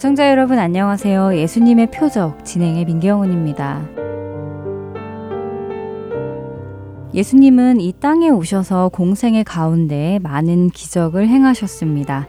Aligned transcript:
애청자 0.00 0.30
여러분 0.30 0.58
안녕하세요. 0.58 1.36
예수님의 1.36 1.90
표적 1.90 2.42
진행의 2.42 2.86
민경훈입니다. 2.86 3.86
예수님은 7.12 7.82
이 7.82 7.92
땅에 8.00 8.30
오셔서 8.30 8.88
공생의 8.94 9.44
가운데 9.44 10.18
많은 10.22 10.70
기적을 10.70 11.28
행하셨습니다. 11.28 12.28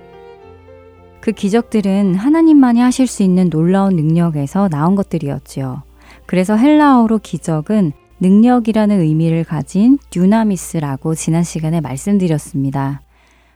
그 1.22 1.32
기적들은 1.32 2.16
하나님만이 2.16 2.82
하실 2.82 3.08
수 3.08 3.24
있는 3.24 3.50
놀라운 3.50 3.96
능력에서 3.96 4.68
나온 4.68 4.96
것들이었지요. 4.96 5.84
그래서 6.26 6.58
헬라어로 6.58 7.20
기적은 7.20 7.94
능력이라는 8.20 9.00
의미를 9.00 9.46
가진 9.46 9.98
듀나미스라고 10.10 11.16
지난 11.16 11.44
시간에 11.44 11.80
말씀드렸습니다. 11.80 13.00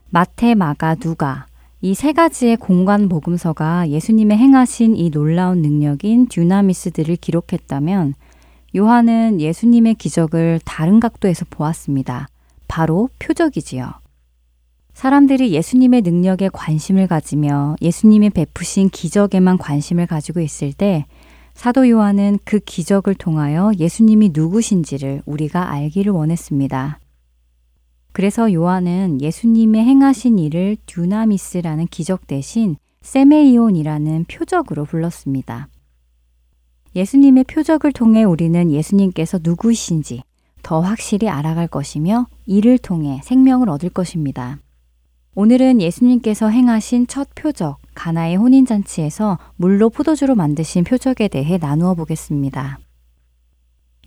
마테, 0.09 0.55
마가, 0.55 0.95
누가 0.95 1.47
이 1.81 1.93
세 1.93 2.13
가지의 2.13 2.57
공간 2.57 3.09
복음서가 3.09 3.89
예수님의 3.89 4.37
행하신 4.37 4.95
이 4.95 5.11
놀라운 5.11 5.61
능력인 5.61 6.27
듀나미스들을 6.27 7.15
기록했다면 7.17 8.15
요한은 8.75 9.39
예수님의 9.39 9.95
기적을 9.95 10.61
다른 10.65 10.99
각도에서 10.99 11.45
보았습니다. 11.49 12.27
바로 12.67 13.09
표적이지요. 13.19 13.91
사람들이 14.93 15.51
예수님의 15.51 16.01
능력에 16.01 16.49
관심을 16.51 17.07
가지며 17.07 17.75
예수님이 17.81 18.29
베푸신 18.31 18.89
기적에만 18.89 19.57
관심을 19.57 20.07
가지고 20.07 20.39
있을 20.39 20.73
때 20.73 21.05
사도 21.53 21.89
요한은 21.89 22.39
그 22.45 22.59
기적을 22.59 23.15
통하여 23.15 23.71
예수님이 23.77 24.31
누구신지를 24.33 25.21
우리가 25.25 25.71
알기를 25.71 26.11
원했습니다. 26.11 26.99
그래서 28.15 28.53
요한은 28.53 29.19
예수님의 29.19 29.83
행하신 29.83 30.39
일을 30.39 30.77
듀나미스라는 30.85 31.87
기적 31.87 32.27
대신 32.27 32.77
세메이온이라는 33.01 34.23
표적으로 34.31 34.85
불렀습니다. 34.85 35.67
예수님의 36.95 37.43
표적을 37.43 37.91
통해 37.91 38.23
우리는 38.23 38.71
예수님께서 38.71 39.39
누구이신지 39.43 40.23
더 40.63 40.79
확실히 40.79 41.27
알아갈 41.27 41.67
것이며 41.67 42.27
이를 42.45 42.77
통해 42.77 43.19
생명을 43.21 43.69
얻을 43.69 43.89
것입니다. 43.89 44.59
오늘은 45.35 45.81
예수님께서 45.81 46.47
행하신 46.47 47.07
첫 47.07 47.27
표적, 47.35 47.79
가나의 47.95 48.37
혼인잔치에서 48.37 49.39
물로 49.57 49.89
포도주로 49.89 50.35
만드신 50.35 50.85
표적에 50.85 51.27
대해 51.27 51.57
나누어 51.57 51.95
보겠습니다. 51.95 52.79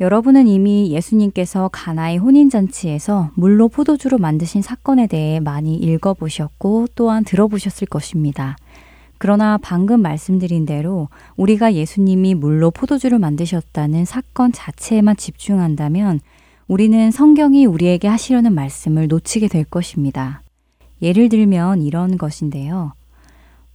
여러분은 0.01 0.47
이미 0.47 0.93
예수님께서 0.93 1.69
가나의 1.73 2.19
혼인잔치에서 2.19 3.33
물로 3.35 3.69
포도주로 3.69 4.19
만드신 4.19 4.63
사건에 4.63 5.09
대해 5.09 5.41
많이 5.41 5.75
읽어보셨고 5.75 6.87
또한 6.95 7.25
들어보셨을 7.25 7.89
것입니다. 7.89 8.57
그러나 9.19 9.59
방금 9.61 10.01
말씀드린 10.01 10.67
대로 10.67 11.09
우리가 11.37 11.75
예수님이 11.75 12.35
물로 12.35 12.71
포도주를 12.71 13.19
만드셨다는 13.19 14.05
사건 14.05 14.53
자체에만 14.53 15.17
집중한다면 15.17 16.21
우리는 16.69 17.11
성경이 17.11 17.67
우리에게 17.67 18.07
하시려는 18.07 18.55
말씀을 18.55 19.09
놓치게 19.09 19.49
될 19.49 19.65
것입니다. 19.65 20.43
예를 21.03 21.29
들면 21.29 21.83
이런 21.83 22.19
것인데요. 22.19 22.93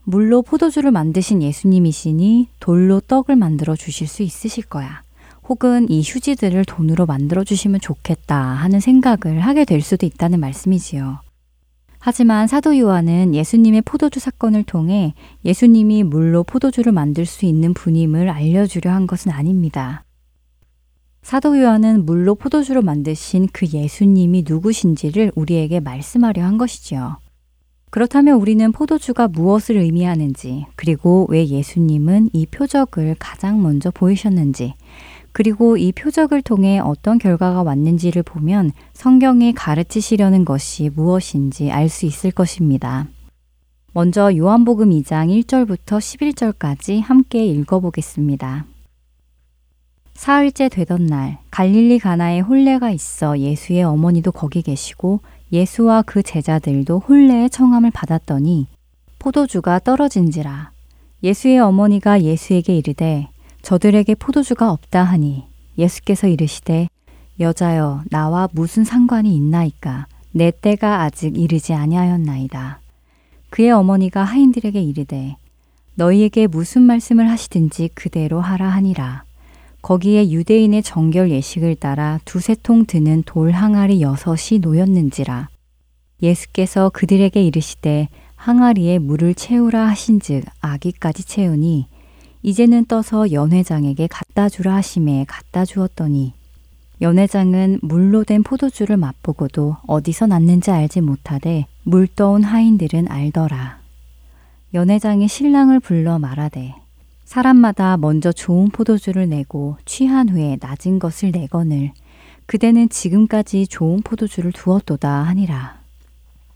물로 0.05 0.41
포도주를 0.41 0.91
만드신 0.91 1.41
예수님이시니 1.41 2.49
돌로 2.61 3.01
떡을 3.01 3.35
만들어 3.35 3.75
주실 3.75 4.07
수 4.07 4.23
있으실 4.23 4.63
거야. 4.65 5.01
혹은 5.47 5.89
이 5.89 6.01
휴지들을 6.01 6.65
돈으로 6.65 7.05
만들어 7.05 7.43
주시면 7.43 7.81
좋겠다 7.81 8.37
하는 8.37 8.79
생각을 8.79 9.39
하게 9.39 9.65
될 9.65 9.81
수도 9.81 10.05
있다는 10.05 10.39
말씀이지요. 10.39 11.19
하지만 11.99 12.47
사도 12.47 12.77
요한은 12.77 13.33
예수님의 13.33 13.83
포도주 13.83 14.19
사건을 14.19 14.63
통해 14.63 15.13
예수님이 15.45 16.03
물로 16.03 16.43
포도주를 16.43 16.91
만들 16.91 17.25
수 17.25 17.45
있는 17.45 17.73
분임을 17.73 18.29
알려주려 18.29 18.91
한 18.91 19.07
것은 19.07 19.31
아닙니다. 19.31 20.03
사도 21.21 21.57
요한은 21.57 22.05
물로 22.05 22.35
포도주를 22.35 22.81
만드신 22.81 23.47
그 23.53 23.65
예수님이 23.65 24.43
누구신지를 24.45 25.31
우리에게 25.35 25.79
말씀하려 25.79 26.43
한 26.43 26.57
것이지요. 26.57 27.17
그렇다면 27.89 28.35
우리는 28.35 28.71
포도주가 28.71 29.29
무엇을 29.29 29.77
의미하는지, 29.77 30.65
그리고 30.75 31.27
왜 31.29 31.47
예수님은 31.47 32.31
이 32.33 32.45
표적을 32.47 33.15
가장 33.19 33.61
먼저 33.61 33.91
보이셨는지, 33.91 34.73
그리고 35.33 35.77
이 35.77 35.91
표적을 35.91 36.43
통해 36.43 36.79
어떤 36.79 37.17
결과가 37.17 37.63
왔는지를 37.63 38.23
보면 38.23 38.71
성경이 38.93 39.53
가르치시려는 39.53 40.45
것이 40.45 40.89
무엇인지 40.95 41.71
알 41.71 41.89
수 41.89 42.05
있을 42.05 42.31
것입니다. 42.31 43.07
먼저 43.93 44.35
요한복음 44.35 44.91
2장 44.91 45.27
1절부터 45.43 45.99
11절까지 45.99 47.01
함께 47.01 47.45
읽어보겠습니다. 47.45 48.65
사흘째 50.13 50.69
되던 50.69 51.07
날 51.07 51.39
갈릴리 51.51 51.99
가나에 51.99 52.39
혼례가 52.39 52.91
있어 52.91 53.37
예수의 53.37 53.83
어머니도 53.83 54.31
거기 54.31 54.61
계시고 54.61 55.19
예수와 55.51 56.03
그 56.03 56.21
제자들도 56.23 56.99
혼례의 56.99 57.49
청함을 57.49 57.91
받았더니 57.91 58.67
포도주가 59.19 59.79
떨어진지라 59.79 60.71
예수의 61.23 61.59
어머니가 61.59 62.21
예수에게 62.21 62.75
이르되 62.77 63.29
저들에게 63.63 64.15
포도주가 64.15 64.71
없다 64.71 65.03
하니 65.03 65.45
예수께서 65.77 66.27
이르시되 66.27 66.89
여자여 67.39 68.03
나와 68.11 68.49
무슨 68.51 68.83
상관이 68.83 69.33
있나이까 69.35 70.05
내 70.31 70.51
때가 70.51 71.01
아직 71.01 71.37
이르지 71.37 71.73
아니하였나이다. 71.73 72.81
그의 73.49 73.71
어머니가 73.71 74.23
하인들에게 74.23 74.81
이르되 74.81 75.37
너희에게 75.95 76.47
무슨 76.47 76.81
말씀을 76.81 77.29
하시든지 77.29 77.91
그대로 77.93 78.41
하라 78.41 78.67
하니라. 78.67 79.23
거기에 79.81 80.29
유대인의 80.29 80.83
정결 80.83 81.31
예식을 81.31 81.75
따라 81.75 82.19
두세 82.25 82.55
통 82.63 82.85
드는 82.85 83.23
돌 83.25 83.51
항아리 83.51 84.01
여섯이 84.01 84.59
놓였는지라. 84.59 85.47
예수께서 86.21 86.89
그들에게 86.89 87.41
이르시되 87.41 88.09
항아리에 88.35 88.99
물을 88.99 89.33
채우라 89.33 89.87
하신즉 89.87 90.43
아기까지 90.59 91.23
채우니 91.23 91.92
이제는 92.43 92.85
떠서 92.85 93.31
연회장에게 93.31 94.07
갖다 94.07 94.49
주라 94.49 94.75
하심에 94.75 95.25
갖다 95.27 95.63
주었더니 95.63 96.33
연회장은 97.01 97.79
물로 97.81 98.23
된 98.23 98.43
포도주를 98.43 98.97
맛보고도 98.97 99.77
어디서 99.87 100.27
났는지 100.27 100.69
알지 100.69 101.01
못하되 101.01 101.65
물 101.83 102.07
떠온 102.07 102.43
하인들은 102.43 103.09
알더라. 103.09 103.79
연회장이 104.73 105.27
신랑을 105.27 105.79
불러 105.79 106.19
말하되 106.19 106.75
사람마다 107.25 107.97
먼저 107.97 108.31
좋은 108.31 108.69
포도주를 108.69 109.29
내고 109.29 109.77
취한 109.85 110.29
후에 110.29 110.57
낮은 110.59 110.99
것을 110.99 111.31
내거늘 111.31 111.93
그대는 112.45 112.89
지금까지 112.89 113.67
좋은 113.67 114.01
포도주를 114.01 114.51
두었도다 114.51 115.09
하니라. 115.23 115.81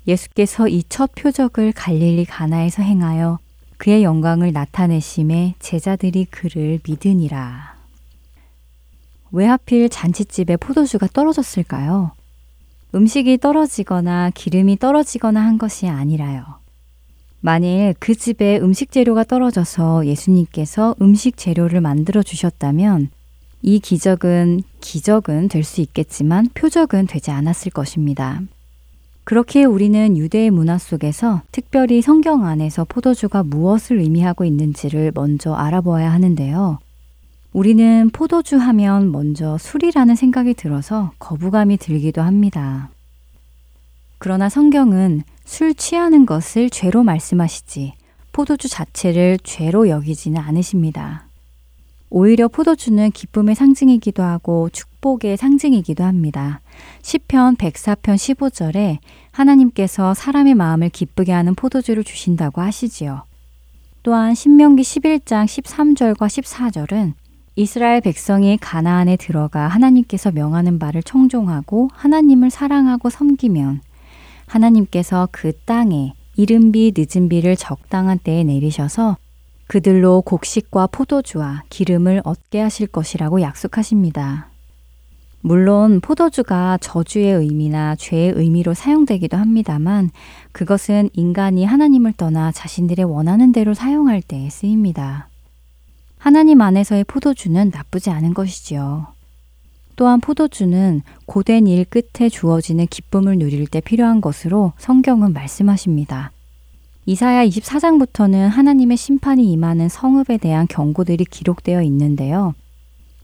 예수께서 0.06 0.68
이 0.68 0.84
첫 0.88 1.16
표적을 1.16 1.72
갈릴리 1.74 2.25
가나에서 2.25 2.84
행하여 2.84 3.39
그의 3.77 4.03
영광을 4.03 4.51
나타내심에 4.51 5.56
제자들이 5.59 6.25
그를 6.25 6.79
믿으니라. 6.88 7.75
왜 9.31 9.45
하필 9.45 9.89
잔치집에 9.89 10.57
포도주가 10.57 11.07
떨어졌을까요? 11.07 12.12
음식이 12.95 13.38
떨어지거나 13.38 14.31
기름이 14.33 14.79
떨어지거나 14.79 15.39
한 15.41 15.57
것이 15.57 15.88
아니라요. 15.88 16.44
만일 17.39 17.94
그 18.00 18.15
집에 18.15 18.57
음식 18.59 18.91
재료가 18.91 19.25
떨어져서 19.25 20.07
예수님께서 20.07 20.95
음식 21.01 21.38
재료를 21.38 21.81
만들어 21.81 22.24
주셨다면 22.24 23.09
이 23.62 23.79
기적은 23.79 24.63
기적은 24.81 25.50
될 25.50 25.63
수 25.63 25.81
있겠지만 25.81 26.47
표적은 26.53 27.07
되지 27.07 27.31
않았을 27.31 27.71
것입니다. 27.71 28.41
그렇게 29.27 29.65
우리는 29.65 30.15
유대의 30.15 30.51
문화 30.51 30.77
속에서 30.77 31.41
특별히 31.51 32.01
성경 32.01 32.45
안에서 32.45 32.85
포도주가 32.85 33.44
무엇을 33.44 34.00
의미하고 34.00 34.45
있는지를 34.45 35.12
먼저 35.13 35.53
알아보아야 35.53 36.09
하는데요. 36.13 36.79
우리는 37.51 38.09
포도주 38.13 38.56
하면 38.56 39.12
먼저 39.12 39.57
술이라는 39.57 40.15
생각이 40.15 40.53
들어서 40.53 41.12
거부감이 41.19 41.75
들기도 41.75 42.21
합니다. 42.21 42.89
그러나 44.18 44.47
성경은 44.47 45.24
술 45.44 45.74
취하는 45.74 46.25
것을 46.25 46.69
죄로 46.69 47.03
말씀하시지 47.03 47.95
포도주 48.31 48.69
자체를 48.69 49.39
죄로 49.44 49.89
여기지는 49.89 50.39
않으십니다. 50.39 51.26
오히려 52.09 52.48
포도주는 52.48 53.12
기쁨의 53.12 53.56
상징이기도 53.56 54.24
하고 54.24 54.69
축복의 54.69 55.38
상징이기도 55.38 56.04
합니다. 56.04 56.62
시편 57.01 57.57
104편 57.57 58.15
15절에 58.15 58.98
하나님께서 59.31 60.13
사람의 60.13 60.56
마음을 60.56 60.89
기쁘게 60.89 61.31
하는 61.31 61.54
포도주를 61.56 62.04
주신다고 62.04 62.62
하시지요. 62.62 63.24
또한 64.04 64.36
신명기 64.36 64.83
11장 64.83 65.45
13절과 65.45 66.27
14절은 66.27 67.13
이스라엘 67.56 68.01
백성이 68.01 68.57
가나안에 68.57 69.18
들어가 69.18 69.68
하나님께서 69.68 70.31
명하는 70.31 70.80
바를 70.80 71.03
청종하고 71.03 71.89
하나님을 71.92 72.51
사랑하고 72.51 73.10
섬기면 73.10 73.81
하나님께서 74.45 75.27
그 75.31 75.51
땅에 75.65 76.13
이른 76.36 76.71
비 76.71 76.94
늦은 76.95 77.30
비를 77.30 77.56
적당한 77.57 78.19
때에 78.19 78.44
내리셔서 78.44 79.18
그들로 79.68 80.22
곡식과 80.22 80.88
포도주와 80.88 81.64
기름을 81.69 82.22
얻게 82.24 82.62
하실 82.62 82.88
것이라고 82.88 83.42
약속하십니다. 83.42 84.50
물론 85.42 86.02
포도주가 86.02 86.78
저주의 86.81 87.31
의미나 87.31 87.96
죄의 87.96 88.34
의미로 88.36 88.74
사용되기도 88.74 89.38
합니다만 89.38 90.10
그것은 90.52 91.10
인간이 91.14 91.64
하나님을 91.64 92.14
떠나 92.14 92.52
자신들의 92.52 93.06
원하는 93.06 93.52
대로 93.52 93.74
사용할 93.74 94.22
때 94.22 94.50
쓰입니다. 94.50 95.30
하나님 96.18 96.62
안에서의 96.62 97.04
포도주는 97.04 97.70
나쁘지 97.74 98.10
않은 98.10 98.34
것이지요. 98.34 99.08
또한 99.96 100.20
포도주는 100.20 101.02
고된 101.25 101.68
일 101.68 101.86
끝에 101.86 102.30
주어지는 102.30 102.88
기쁨을 102.88 103.38
누릴 103.38 103.68
때 103.68 103.81
필요한 103.81 104.22
것으로 104.22 104.74
성경은 104.78 105.34
말씀하십니다. 105.34 106.31
이사야 107.09 107.48
24장부터는 107.48 108.50
하나님의 108.50 108.98
심판이 108.98 109.50
임하는 109.54 109.88
성읍에 109.88 110.39
대한 110.39 110.68
경고들이 110.68 111.24
기록되어 111.24 111.81
있는데요. 111.83 112.54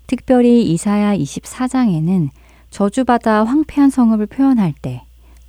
특별히 0.08 0.64
이사야 0.72 1.18
24장에는 1.18 2.30
저주받아 2.70 3.44
황폐한 3.44 3.90
성읍을 3.90 4.28
표현할 4.28 4.74
때 4.82 5.04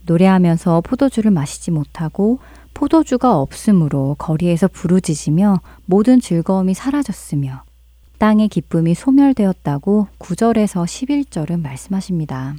노래하면서 0.06 0.81
포도주를 0.81 1.31
마시지 1.31 1.70
못하고 1.70 2.40
포도주가 2.75 3.38
없으므로 3.38 4.16
거리에서 4.19 4.66
부르짖으며 4.66 5.60
모든 5.87 6.20
즐거움이 6.20 6.75
사라졌으며 6.75 7.62
땅의 8.19 8.48
기쁨이 8.48 8.96
소멸되었다고 8.96 10.08
9절에서 10.19 10.84
11절은 10.84 11.62
말씀하십니다. 11.62 12.56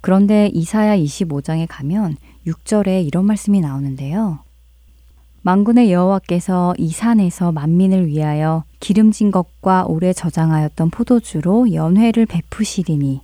그런데 0.00 0.48
이사야 0.54 0.96
25장에 0.96 1.66
가면 1.68 2.16
6절에 2.46 3.04
이런 3.04 3.24
말씀이 3.24 3.60
나오는데요. 3.60 4.38
만군의 5.42 5.90
여호와께서 5.90 6.74
이 6.76 6.90
산에서 6.90 7.50
만민을 7.50 8.06
위하여 8.06 8.64
기름진 8.78 9.30
것과 9.30 9.86
오래 9.86 10.12
저장하였던 10.12 10.90
포도주로 10.90 11.72
연회를 11.72 12.26
베푸시리니 12.26 13.22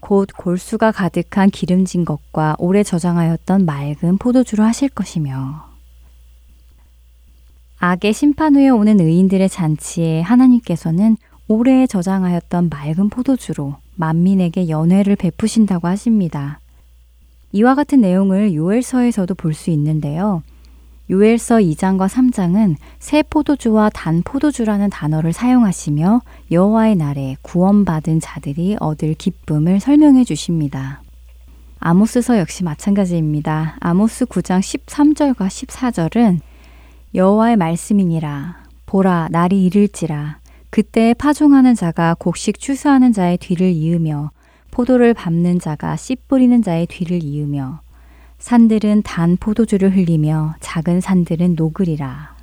곧 0.00 0.28
골수가 0.36 0.90
가득한 0.90 1.50
기름진 1.50 2.04
것과 2.04 2.56
오래 2.58 2.82
저장하였던 2.82 3.64
맑은 3.64 4.18
포도주로 4.18 4.64
하실 4.64 4.88
것이며 4.88 5.66
악의 7.78 8.12
심판 8.12 8.56
후에 8.56 8.68
오는 8.68 8.98
의인들의 8.98 9.48
잔치에 9.48 10.22
하나님께서는 10.22 11.16
오래 11.46 11.86
저장하였던 11.86 12.70
맑은 12.70 13.08
포도주로 13.08 13.76
만민에게 13.94 14.68
연회를 14.68 15.14
베푸신다고 15.14 15.86
하십니다. 15.86 16.58
이와 17.52 17.76
같은 17.76 18.00
내용을 18.00 18.54
요엘서에서도 18.54 19.34
볼 19.36 19.54
수 19.54 19.70
있는데요. 19.70 20.42
요엘서 21.08 21.58
2장과 21.58 22.08
3장은 22.08 22.76
새 22.98 23.22
포도주와 23.22 23.90
단 23.90 24.22
포도주라는 24.24 24.90
단어를 24.90 25.32
사용하시며 25.32 26.22
여호와의 26.50 26.96
날에 26.96 27.36
구원받은 27.42 28.20
자들이 28.20 28.76
얻을 28.80 29.14
기쁨을 29.14 29.78
설명해 29.78 30.24
주십니다. 30.24 31.02
아모스서 31.78 32.38
역시 32.38 32.64
마찬가지입니다. 32.64 33.76
아모스 33.78 34.24
9장 34.24 34.58
13절과 34.60 35.46
14절은 35.46 36.40
여호와의 37.14 37.56
말씀이니라 37.56 38.64
보라 38.86 39.28
날이 39.30 39.64
이를지라 39.64 40.38
그때 40.70 41.14
파종하는 41.14 41.74
자가 41.76 42.16
곡식 42.18 42.58
추수하는 42.58 43.12
자의 43.12 43.38
뒤를 43.38 43.70
이으며 43.70 44.30
포도를 44.72 45.14
밟는 45.14 45.60
자가 45.60 45.96
씨 45.96 46.16
뿌리는 46.28 46.60
자의 46.62 46.86
뒤를 46.86 47.22
이으며 47.22 47.80
산들은 48.38 49.02
단 49.02 49.36
포도주를 49.38 49.96
흘리며 49.96 50.54
작은 50.60 51.00
산들은 51.00 51.54
녹으리라. 51.56 52.36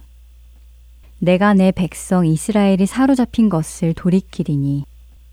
내가 1.19 1.53
내 1.53 1.71
백성 1.71 2.25
이스라엘이 2.25 2.85
사로잡힌 2.85 3.49
것을 3.49 3.93
돌이키리니 3.93 4.85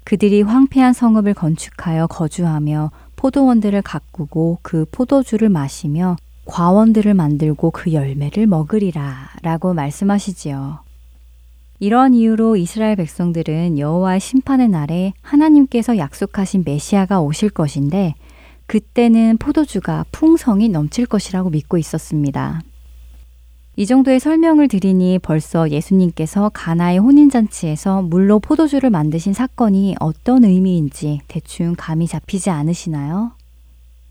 그들이 0.05 0.43
황폐한 0.43 0.93
성읍을 0.93 1.35
건축하여 1.35 2.07
거주하며 2.07 2.91
포도원들을 3.17 3.83
가꾸고 3.83 4.59
그 4.63 4.87
포도주를 4.91 5.49
마시며 5.49 6.17
과원들을 6.47 7.13
만들고 7.15 7.71
그 7.71 7.93
열매를 7.93 8.47
먹으리라 8.47 9.31
라고 9.43 9.75
말씀하시지요. 9.75 10.81
이런 11.81 12.13
이유로 12.13 12.57
이스라엘 12.57 12.97
백성들은 12.97 13.79
여호와의 13.79 14.21
심판의 14.21 14.69
날에 14.69 15.13
하나님께서 15.23 15.97
약속하신 15.97 16.63
메시아가 16.67 17.21
오실 17.21 17.51
것인데 17.51 18.15
그때는 18.71 19.37
포도주가 19.37 20.05
풍성이 20.13 20.69
넘칠 20.69 21.05
것이라고 21.05 21.51
믿고 21.51 21.77
있었습니다. 21.77 22.61
이 23.75 23.85
정도의 23.85 24.21
설명을 24.21 24.69
드리니 24.69 25.19
벌써 25.19 25.69
예수님께서 25.71 26.53
가나의 26.55 26.99
혼인잔치에서 26.99 28.03
물로 28.03 28.39
포도주를 28.39 28.91
만드신 28.91 29.33
사건이 29.33 29.97
어떤 29.99 30.45
의미인지 30.45 31.19
대충 31.27 31.75
감이 31.77 32.07
잡히지 32.07 32.51
않으시나요? 32.51 33.33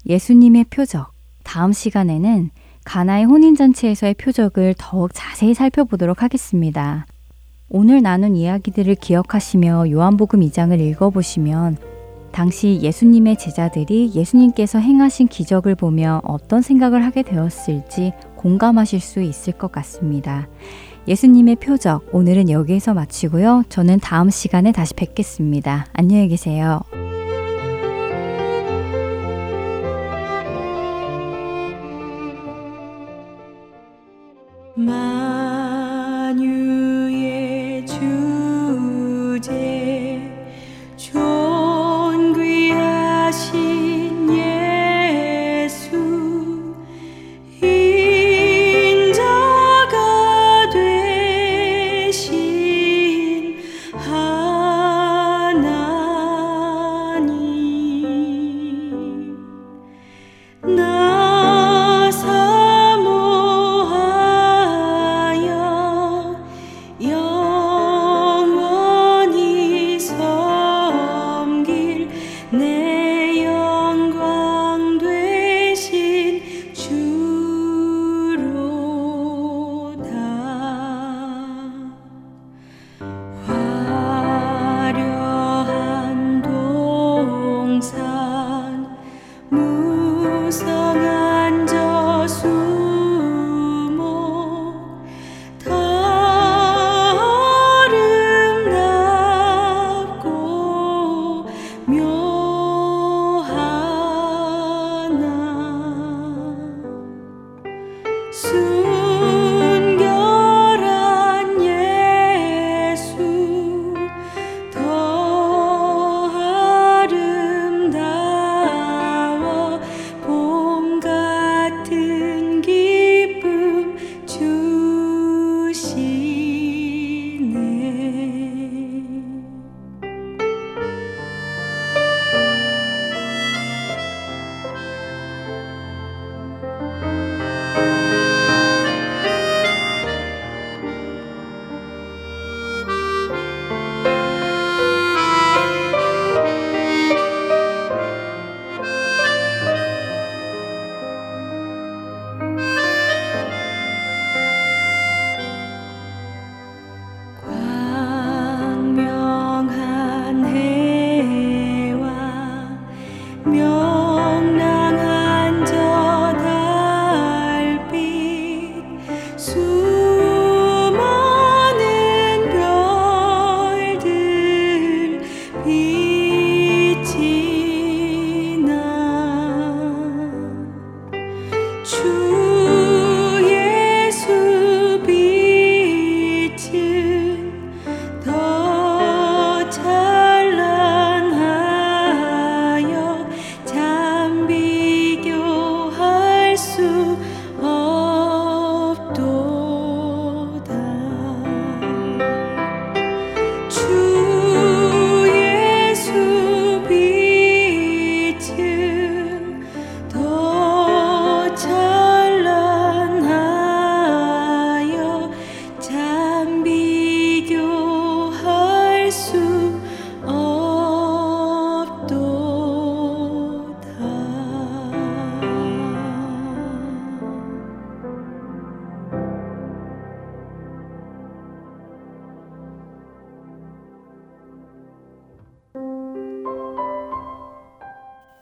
예수님의 0.05 0.65
표적, 0.65 1.13
다음 1.43 1.71
시간에는 1.71 2.49
가나의 2.83 3.23
혼인잔치에서의 3.23 4.15
표적을 4.15 4.75
더욱 4.77 5.11
자세히 5.13 5.53
살펴보도록 5.53 6.21
하겠습니다. 6.21 7.05
오늘 7.69 8.01
나눈 8.01 8.35
이야기들을 8.35 8.95
기억하시며 8.95 9.89
요한복음 9.89 10.41
2장을 10.41 10.77
읽어보시면 10.77 11.98
당시 12.31 12.79
예수님의 12.81 13.37
제자들이 13.37 14.11
예수님께서 14.13 14.79
행하신 14.79 15.27
기적을 15.27 15.75
보며 15.75 16.21
어떤 16.23 16.61
생각을 16.61 17.03
하게 17.03 17.23
되었을지 17.23 18.13
공감하실 18.35 18.99
수 18.99 19.21
있을 19.21 19.53
것 19.53 19.71
같습니다. 19.71 20.47
예수님의 21.07 21.55
표적, 21.57 22.07
오늘은 22.13 22.49
여기에서 22.49 22.93
마치고요. 22.93 23.63
저는 23.69 23.99
다음 23.99 24.29
시간에 24.29 24.71
다시 24.71 24.93
뵙겠습니다. 24.93 25.87
안녕히 25.93 26.27
계세요. 26.27 26.81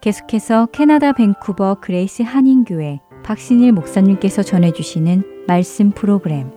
계속해서 0.07 0.67
캐나다 0.67 1.11
밴쿠버 1.11 1.81
그레이스 1.81 2.21
한인교회 2.21 3.01
박신일 3.25 3.73
목사님께서 3.73 4.41
전해주시는 4.41 5.43
말씀 5.47 5.91
프로그램 5.91 6.49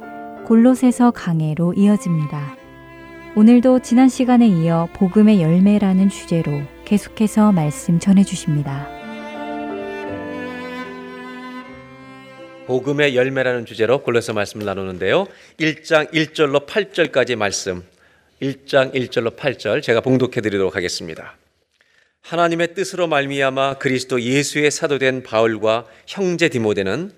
골로새서 0.47 1.11
강해로 1.11 1.75
이어집니다. 1.75 2.57
오늘도 3.35 3.81
지난 3.81 4.09
시간에 4.09 4.47
이어 4.47 4.89
복음의 4.93 5.43
열매라는 5.43 6.11
주제로 6.11 6.63
계속해서 6.85 7.51
말씀 7.51 7.99
전해주십니다. 7.99 8.89
복음의 12.69 13.17
열매라는 13.17 13.67
주제로 13.67 14.05
골로새 14.05 14.33
말씀을 14.33 14.65
나누는데요. 14.65 15.27
1장 15.59 16.13
1절로 16.13 16.67
8절까지 16.67 17.35
말씀 17.35 17.83
1장 18.41 18.95
1절로 18.95 19.35
8절 19.35 19.83
제가 19.83 20.03
봉독해 20.03 20.41
드리도록 20.41 20.77
하겠습니다. 20.77 21.35
하나님의 22.23 22.75
뜻으로 22.75 23.07
말미암아 23.07 23.79
그리스도 23.79 24.21
예수의 24.21 24.71
사도된 24.71 25.23
바울과 25.23 25.87
형제 26.07 26.49
디모데는 26.49 27.13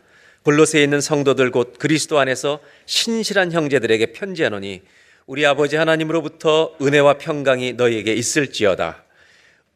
골로새에 0.44 0.82
있는 0.82 1.00
성도들 1.00 1.50
곧 1.50 1.74
그리스도 1.78 2.18
안에서 2.18 2.60
신실한 2.86 3.52
형제들에게 3.52 4.12
편지하노니 4.12 4.82
우리 5.26 5.46
아버지 5.46 5.76
하나님으로부터 5.76 6.76
은혜와 6.80 7.18
평강이 7.18 7.74
너희에게 7.74 8.12
있을지어다. 8.14 9.04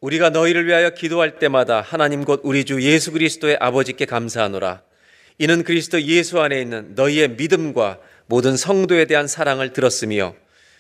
우리가 0.00 0.30
너희를 0.30 0.66
위하여 0.66 0.90
기도할 0.90 1.38
때마다 1.38 1.80
하나님 1.80 2.24
곧 2.24 2.40
우리 2.42 2.64
주 2.64 2.82
예수 2.82 3.12
그리스도의 3.12 3.58
아버지께 3.60 4.06
감사하노라. 4.06 4.82
이는 5.38 5.62
그리스도 5.62 6.00
예수 6.02 6.40
안에 6.40 6.60
있는 6.60 6.94
너희의 6.94 7.30
믿음과 7.30 7.98
모든 8.26 8.56
성도에 8.56 9.04
대한 9.04 9.28
사랑을 9.28 9.72
들었으며 9.72 10.34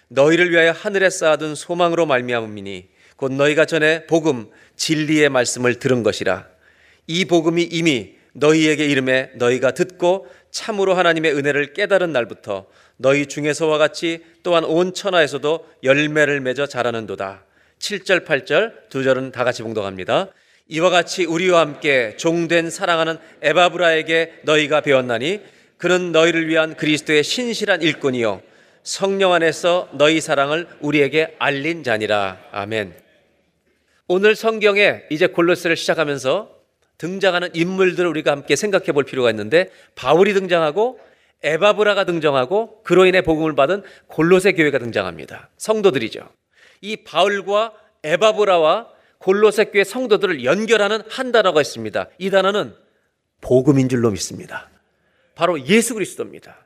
너희를 0.08 0.50
위하여 0.50 0.72
하늘에 0.72 1.10
쌓아둔 1.10 1.54
소망으로 1.54 2.06
말미암음이니 2.06 2.88
곧 3.16 3.32
너희가 3.32 3.64
전에 3.64 4.06
복음 4.06 4.48
진리의 4.76 5.28
말씀을 5.30 5.78
들은 5.78 6.02
것이라 6.02 6.46
이 7.06 7.24
복음이 7.24 7.62
이미 7.62 8.16
너희에게 8.32 8.86
이름에 8.86 9.30
너희가 9.36 9.72
듣고 9.72 10.26
참으로 10.50 10.94
하나님의 10.94 11.34
은혜를 11.34 11.72
깨달은 11.72 12.12
날부터 12.12 12.66
너희 12.96 13.26
중에서와 13.26 13.78
같이 13.78 14.20
또한 14.42 14.64
온 14.64 14.94
천하에서도 14.94 15.66
열매를 15.82 16.40
맺어 16.40 16.66
자라는도다. 16.66 17.44
7절 17.78 18.24
8절 18.24 18.88
두 18.88 19.02
절은 19.02 19.32
다 19.32 19.44
같이 19.44 19.62
봉독합니다. 19.62 20.28
이와 20.68 20.90
같이 20.90 21.24
우리와 21.24 21.60
함께 21.60 22.16
종된 22.16 22.70
사랑하는 22.70 23.18
에바브라에게 23.42 24.40
너희가 24.42 24.80
배웠나니 24.80 25.40
그는 25.76 26.10
너희를 26.12 26.48
위한 26.48 26.74
그리스도의 26.74 27.22
신실한 27.22 27.82
일꾼이요 27.82 28.40
성령 28.82 29.32
안에서 29.32 29.88
너희 29.92 30.20
사랑을 30.20 30.66
우리에게 30.80 31.36
알린 31.38 31.84
자니라. 31.84 32.38
아멘. 32.52 33.05
오늘 34.08 34.36
성경에 34.36 35.02
이제 35.10 35.26
골로새를 35.26 35.76
시작하면서 35.76 36.54
등장하는 36.98 37.50
인물들을 37.54 38.08
우리가 38.08 38.30
함께 38.30 38.54
생각해 38.54 38.92
볼 38.92 39.04
필요가 39.04 39.30
있는데 39.30 39.70
바울이 39.96 40.32
등장하고 40.32 41.00
에바브라가 41.42 42.04
등장하고 42.04 42.82
그로 42.84 43.04
인해 43.04 43.22
복음을 43.22 43.54
받은 43.56 43.82
골로새 44.06 44.52
교회가 44.52 44.78
등장합니다. 44.78 45.50
성도들이죠. 45.58 46.28
이 46.82 46.96
바울과 46.98 47.72
에바브라와 48.04 48.88
골로새 49.18 49.66
교회 49.66 49.82
성도들을 49.82 50.44
연결하는 50.44 51.02
한 51.08 51.32
단어가 51.32 51.60
있습니다. 51.60 52.08
이 52.18 52.30
단어는 52.30 52.74
복음인 53.40 53.88
줄로 53.88 54.10
믿습니다. 54.12 54.70
바로 55.34 55.60
예수 55.66 55.94
그리스도입니다. 55.94 56.64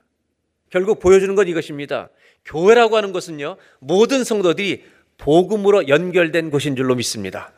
결국 0.68 1.00
보여주는 1.00 1.34
건 1.34 1.48
이것입니다. 1.48 2.10
교회라고 2.44 2.96
하는 2.96 3.12
것은요, 3.12 3.56
모든 3.80 4.24
성도들이 4.24 4.84
복음으로 5.20 5.88
연결된 5.88 6.50
곳인 6.50 6.76
줄로 6.76 6.94
믿습니다. 6.94 7.52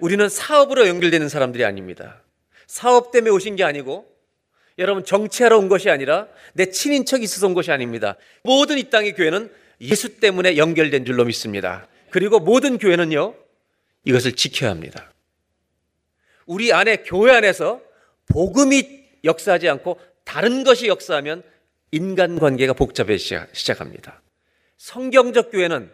우리는 0.00 0.28
사업으로 0.28 0.86
연결되는 0.86 1.28
사람들이 1.28 1.64
아닙니다. 1.64 2.22
사업 2.66 3.10
때문에 3.10 3.30
오신 3.30 3.56
게 3.56 3.64
아니고 3.64 4.06
여러분 4.78 5.04
정치하러 5.04 5.58
온 5.58 5.68
것이 5.68 5.88
아니라 5.88 6.28
내 6.52 6.70
친인척이 6.70 7.24
있어서 7.24 7.46
온 7.46 7.54
것이 7.54 7.72
아닙니다. 7.72 8.16
모든 8.42 8.76
이 8.76 8.90
땅의 8.90 9.14
교회는 9.14 9.50
예수 9.80 10.20
때문에 10.20 10.58
연결된 10.58 11.04
줄로 11.06 11.24
믿습니다. 11.24 11.88
그리고 12.10 12.38
모든 12.38 12.76
교회는요 12.76 13.34
이것을 14.04 14.32
지켜야 14.32 14.70
합니다. 14.70 15.12
우리 16.44 16.72
안에 16.72 16.98
교회 16.98 17.32
안에서 17.32 17.80
복음이 18.28 19.06
역사하지 19.24 19.68
않고 19.70 19.98
다른 20.24 20.64
것이 20.64 20.86
역사하면 20.86 21.42
인간관계가 21.92 22.74
복잡해지기 22.74 23.40
시작합니다. 23.52 24.20
성경적 24.76 25.50
교회는 25.50 25.90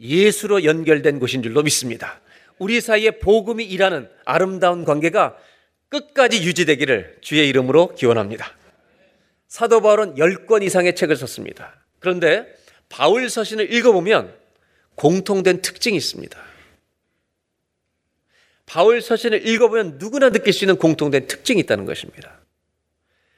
예수로 0.00 0.64
연결된 0.64 1.18
곳인 1.18 1.42
줄로 1.42 1.62
믿습니다. 1.62 2.20
우리 2.58 2.80
사이에 2.80 3.12
복음이 3.12 3.64
일하는 3.64 4.08
아름다운 4.24 4.84
관계가 4.84 5.36
끝까지 5.88 6.42
유지되기를 6.42 7.18
주의 7.20 7.48
이름으로 7.48 7.94
기원합니다. 7.94 8.54
사도 9.48 9.80
바울은 9.80 10.14
10권 10.14 10.62
이상의 10.62 10.94
책을 10.94 11.16
썼습니다. 11.16 11.74
그런데 11.98 12.46
바울 12.88 13.28
서신을 13.28 13.72
읽어보면 13.72 14.34
공통된 14.94 15.62
특징이 15.62 15.96
있습니다. 15.96 16.40
바울 18.66 19.02
서신을 19.02 19.46
읽어보면 19.46 19.98
누구나 19.98 20.30
느낄 20.30 20.52
수 20.52 20.64
있는 20.64 20.76
공통된 20.76 21.26
특징이 21.26 21.60
있다는 21.60 21.86
것입니다. 21.86 22.40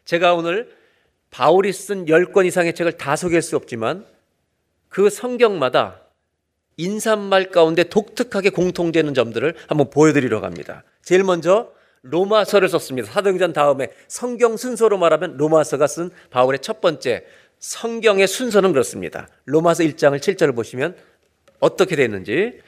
제가 0.05 0.35
오늘 0.35 0.77
바울이 1.31 1.73
쓴 1.73 2.05
10권 2.05 2.45
이상의 2.45 2.75
책을 2.75 2.93
다 2.99 3.17
소개할 3.17 3.41
수 3.41 3.57
없지만 3.57 4.05
그 4.91 5.09
성경마다 5.09 6.02
인사말 6.77 7.51
가운데 7.51 7.85
독특하게 7.85 8.51
공통되는 8.51 9.15
점들을 9.15 9.55
한번 9.69 9.91
보여드리려고 9.91 10.47
합니다. 10.47 10.85
제일 11.03 11.25
먼저 11.25 11.73
로마서를 12.03 12.69
썼습니다. 12.69 13.11
사도행전 13.11 13.53
다음에 13.53 13.89
성경 14.09 14.57
순서로 14.57 14.99
말하면 14.99 15.37
로마서가 15.37 15.87
쓴 15.87 16.11
바울의 16.31 16.61
첫 16.61 16.81
번째 16.81 17.25
성경의 17.59 18.27
순서는 18.27 18.73
그렇습니다. 18.73 19.29
로마서 19.45 19.85
1장을 19.85 20.19
7절을 20.19 20.55
보시면 20.57 20.97
어떻게 21.61 21.95
되는지 21.95 22.61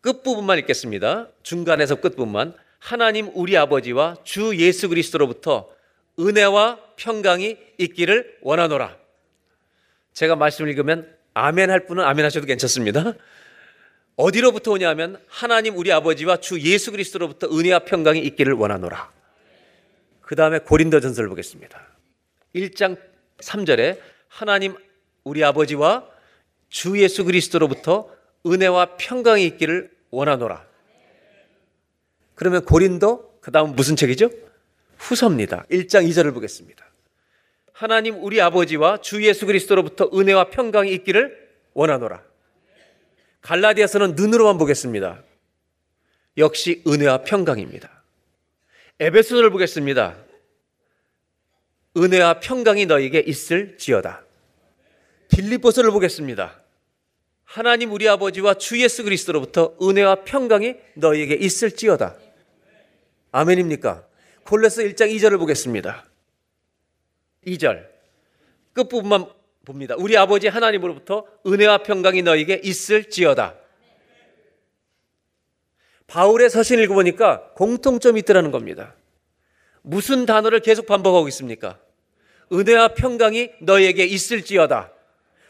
끝부분만 0.00 0.58
읽겠습니다. 0.58 1.28
중간에서 1.42 1.96
끝부분만 1.96 2.54
하나님 2.80 3.30
우리 3.34 3.56
아버지와 3.56 4.16
주 4.24 4.56
예수 4.58 4.88
그리스도로부터 4.88 5.70
은혜와 6.18 6.80
평강이 6.96 7.56
있기를 7.78 8.38
원하노라. 8.42 8.96
제가 10.12 10.36
말씀을 10.36 10.70
읽으면 10.70 11.13
아멘 11.34 11.70
할 11.70 11.86
분은 11.86 12.02
아멘 12.04 12.24
하셔도 12.24 12.46
괜찮습니다. 12.46 13.14
어디로부터 14.16 14.70
오냐면 14.72 15.20
하나님 15.26 15.76
우리 15.76 15.92
아버지와 15.92 16.36
주 16.36 16.60
예수 16.60 16.92
그리스도로부터 16.92 17.48
은혜와 17.48 17.80
평강이 17.80 18.20
있기를 18.20 18.52
원하노라. 18.52 19.12
그 20.20 20.36
다음에 20.36 20.60
고린도전서를 20.60 21.28
보겠습니다. 21.28 21.80
1장 22.54 22.96
3절에 23.38 23.98
하나님 24.28 24.76
우리 25.24 25.42
아버지와 25.42 26.08
주 26.68 27.00
예수 27.02 27.24
그리스도로부터 27.24 28.08
은혜와 28.46 28.96
평강이 28.96 29.44
있기를 29.46 29.90
원하노라. 30.10 30.64
그러면 32.36 32.64
고린도 32.64 33.38
그 33.40 33.50
다음 33.50 33.74
무슨 33.74 33.96
책이죠? 33.96 34.30
후서입니다. 34.98 35.64
1장 35.70 36.08
2절을 36.08 36.32
보겠습니다. 36.32 36.84
하나님 37.74 38.22
우리 38.22 38.40
아버지와 38.40 38.98
주 38.98 39.26
예수 39.26 39.46
그리스도로부터 39.46 40.08
은혜와 40.14 40.50
평강이 40.50 40.92
있기를 40.92 41.36
원하노라. 41.74 42.22
갈라디아서는 43.40 44.14
눈으로만 44.14 44.58
보겠습니다. 44.58 45.24
역시 46.38 46.84
은혜와 46.86 47.24
평강입니다. 47.24 48.04
에베소를 49.00 49.50
보겠습니다. 49.50 50.16
은혜와 51.96 52.38
평강이 52.38 52.86
너에게 52.86 53.18
있을지어다. 53.18 54.24
빌립보서를 55.34 55.90
보겠습니다. 55.90 56.62
하나님 57.42 57.90
우리 57.90 58.08
아버지와 58.08 58.54
주 58.54 58.80
예수 58.80 59.02
그리스도로부터 59.02 59.76
은혜와 59.82 60.22
평강이 60.22 60.76
너에게 60.94 61.34
있을지어다. 61.34 62.16
아멘입니까? 63.32 64.06
콜레스 64.44 64.84
1장 64.84 65.12
2절을 65.12 65.40
보겠습니다. 65.40 66.13
2절 67.46 67.86
끝부분만 68.72 69.26
봅니다. 69.64 69.94
우리 69.98 70.16
아버지 70.16 70.48
하나님으로부터 70.48 71.26
은혜와 71.46 71.78
평강이 71.78 72.22
너에게 72.22 72.60
있을지어다. 72.62 73.54
바울의 76.06 76.50
서신 76.50 76.78
읽어보니까 76.80 77.52
공통점이 77.54 78.20
있더라는 78.20 78.50
겁니다. 78.50 78.94
무슨 79.82 80.26
단어를 80.26 80.60
계속 80.60 80.86
반복하고 80.86 81.28
있습니까? 81.28 81.78
은혜와 82.52 82.94
평강이 82.94 83.50
너에게 83.60 84.04
있을지어다. 84.04 84.92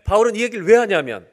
바울은 0.04 0.36
이 0.36 0.42
얘기를 0.42 0.64
왜 0.64 0.76
하냐면 0.76 1.26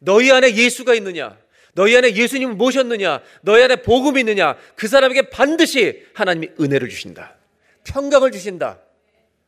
너희 0.00 0.30
안에 0.30 0.54
예수가 0.54 0.94
있느냐? 0.94 1.38
너희 1.74 1.96
안에 1.96 2.14
예수님을 2.14 2.54
모셨느냐? 2.54 3.22
너희 3.42 3.62
안에 3.62 3.76
복음이 3.76 4.20
있느냐? 4.20 4.56
그 4.76 4.86
사람에게 4.86 5.30
반드시 5.30 6.04
하나님이 6.14 6.50
은혜를 6.60 6.88
주신다. 6.88 7.34
평강을 7.84 8.30
주신다. 8.30 8.78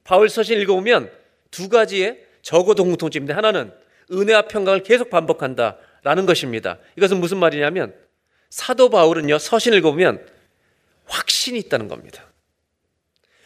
바울 0.07 0.29
서신 0.29 0.61
읽어보면 0.61 1.11
두 1.51 1.69
가지의 1.69 2.25
적어도 2.41 2.85
공통점인데 2.85 3.33
하나는 3.33 3.73
은혜와 4.13 4.43
평강을 4.43 4.85
계속 4.85 5.11
반복한다라는 5.11 6.27
것입니다. 6.27 6.79
이것은 6.97 7.19
무슨 7.19 7.39
말이냐면 7.39 7.93
사도 8.49 8.89
바울은요 8.89 9.39
서신 9.39 9.75
읽어보면 9.75 10.25
확신이 11.07 11.59
있다는 11.59 11.89
겁니다. 11.89 12.25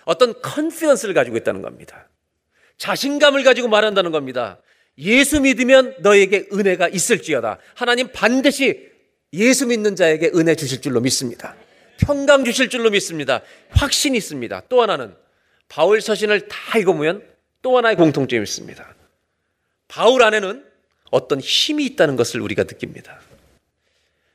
어떤 0.05 0.39
컨피던스를 0.43 1.15
가지고 1.15 1.39
있다는 1.39 1.63
겁니다. 1.63 2.09
자신감을 2.77 3.43
가지고 3.43 3.69
말한다는 3.69 4.11
겁니다. 4.11 4.59
예수 4.99 5.41
믿으면 5.41 5.97
너에게 6.01 6.47
은혜가 6.53 6.89
있을지어다. 6.89 7.59
하나님 7.75 8.09
반드시 8.13 8.91
예수 9.33 9.67
믿는 9.67 9.97
자에게 9.97 10.33
은혜 10.35 10.55
주실 10.55 10.83
줄로 10.83 11.01
믿습니다. 11.01 11.57
평강 11.99 12.45
주실 12.45 12.69
줄로 12.69 12.91
믿습니다. 12.91 13.41
확신이 13.71 14.19
있습니다. 14.19 14.63
또 14.69 14.83
하나는 14.83 15.15
바울 15.71 16.03
서신을 16.03 16.49
다 16.49 16.79
읽어보면 16.79 17.25
또 17.63 17.79
하나의 17.79 17.95
공통점이 17.97 18.43
있습니다. 18.43 18.95
바울 19.87 20.23
안에는 20.23 20.67
어떤 21.11 21.41
힘이 21.41 21.87
있다는 21.87 22.17
것을 22.17 22.41
우리가 22.41 22.65
느낍니다. 22.65 23.21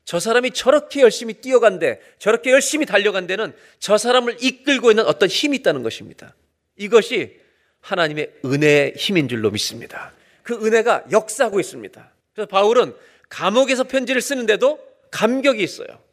저 0.06 0.20
사람이 0.20 0.52
저렇게 0.52 1.02
열심히 1.02 1.34
뛰어간데, 1.36 2.00
저렇게 2.20 2.52
열심히 2.52 2.86
달려간 2.86 3.28
데는 3.28 3.54
저 3.80 3.98
사람을 3.98 4.38
이끌고 4.40 4.92
있는 4.92 5.06
어떤 5.06 5.28
힘이 5.28 5.58
있다는 5.58 5.84
것입니다. 5.84 6.34
이것이 6.78 7.38
하나님의 7.82 8.32
은혜의 8.46 8.94
힘인 8.96 9.28
줄로 9.28 9.52
믿습니다. 9.52 10.14
그 10.42 10.66
은혜가 10.66 11.06
역사하고 11.12 11.60
있습니다. 11.60 12.12
그래서 12.34 12.48
바울은 12.48 12.96
감옥에서 13.28 13.84
편지를 13.84 14.22
쓰는데도 14.22 14.80
감격이 15.12 15.62
있어요. 15.62 16.05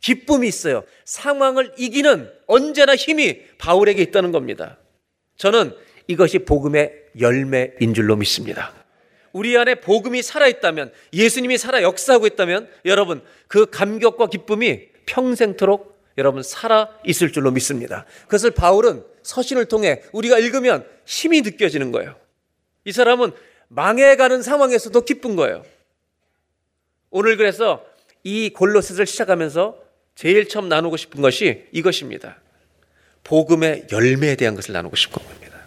기쁨이 0.00 0.48
있어요. 0.48 0.84
상황을 1.04 1.72
이기는 1.76 2.30
언제나 2.46 2.94
힘이 2.96 3.42
바울에게 3.58 4.02
있다는 4.02 4.32
겁니다. 4.32 4.78
저는 5.36 5.74
이것이 6.06 6.40
복음의 6.40 6.92
열매인 7.20 7.94
줄로 7.94 8.16
믿습니다. 8.16 8.72
우리 9.32 9.56
안에 9.56 9.76
복음이 9.76 10.22
살아있다면, 10.22 10.92
예수님이 11.12 11.58
살아 11.58 11.82
역사하고 11.82 12.26
있다면, 12.26 12.68
여러분, 12.86 13.22
그 13.46 13.66
감격과 13.66 14.28
기쁨이 14.28 14.88
평생토록 15.06 15.98
여러분 16.18 16.42
살아 16.42 16.90
있을 17.04 17.32
줄로 17.32 17.50
믿습니다. 17.52 18.04
그것을 18.22 18.50
바울은 18.50 19.04
서신을 19.22 19.66
통해 19.66 20.02
우리가 20.12 20.38
읽으면 20.38 20.84
힘이 21.06 21.42
느껴지는 21.42 21.92
거예요. 21.92 22.16
이 22.84 22.92
사람은 22.92 23.30
망해가는 23.68 24.42
상황에서도 24.42 25.00
기쁜 25.02 25.36
거예요. 25.36 25.64
오늘 27.10 27.36
그래서 27.36 27.84
이 28.24 28.50
골로새를 28.50 29.06
시작하면서 29.06 29.87
제일 30.18 30.48
처음 30.48 30.68
나누고 30.68 30.96
싶은 30.96 31.22
것이 31.22 31.68
이것입니다. 31.70 32.40
복음의 33.22 33.86
열매에 33.92 34.34
대한 34.34 34.56
것을 34.56 34.72
나누고 34.72 34.96
싶은 34.96 35.22
겁니다. 35.24 35.60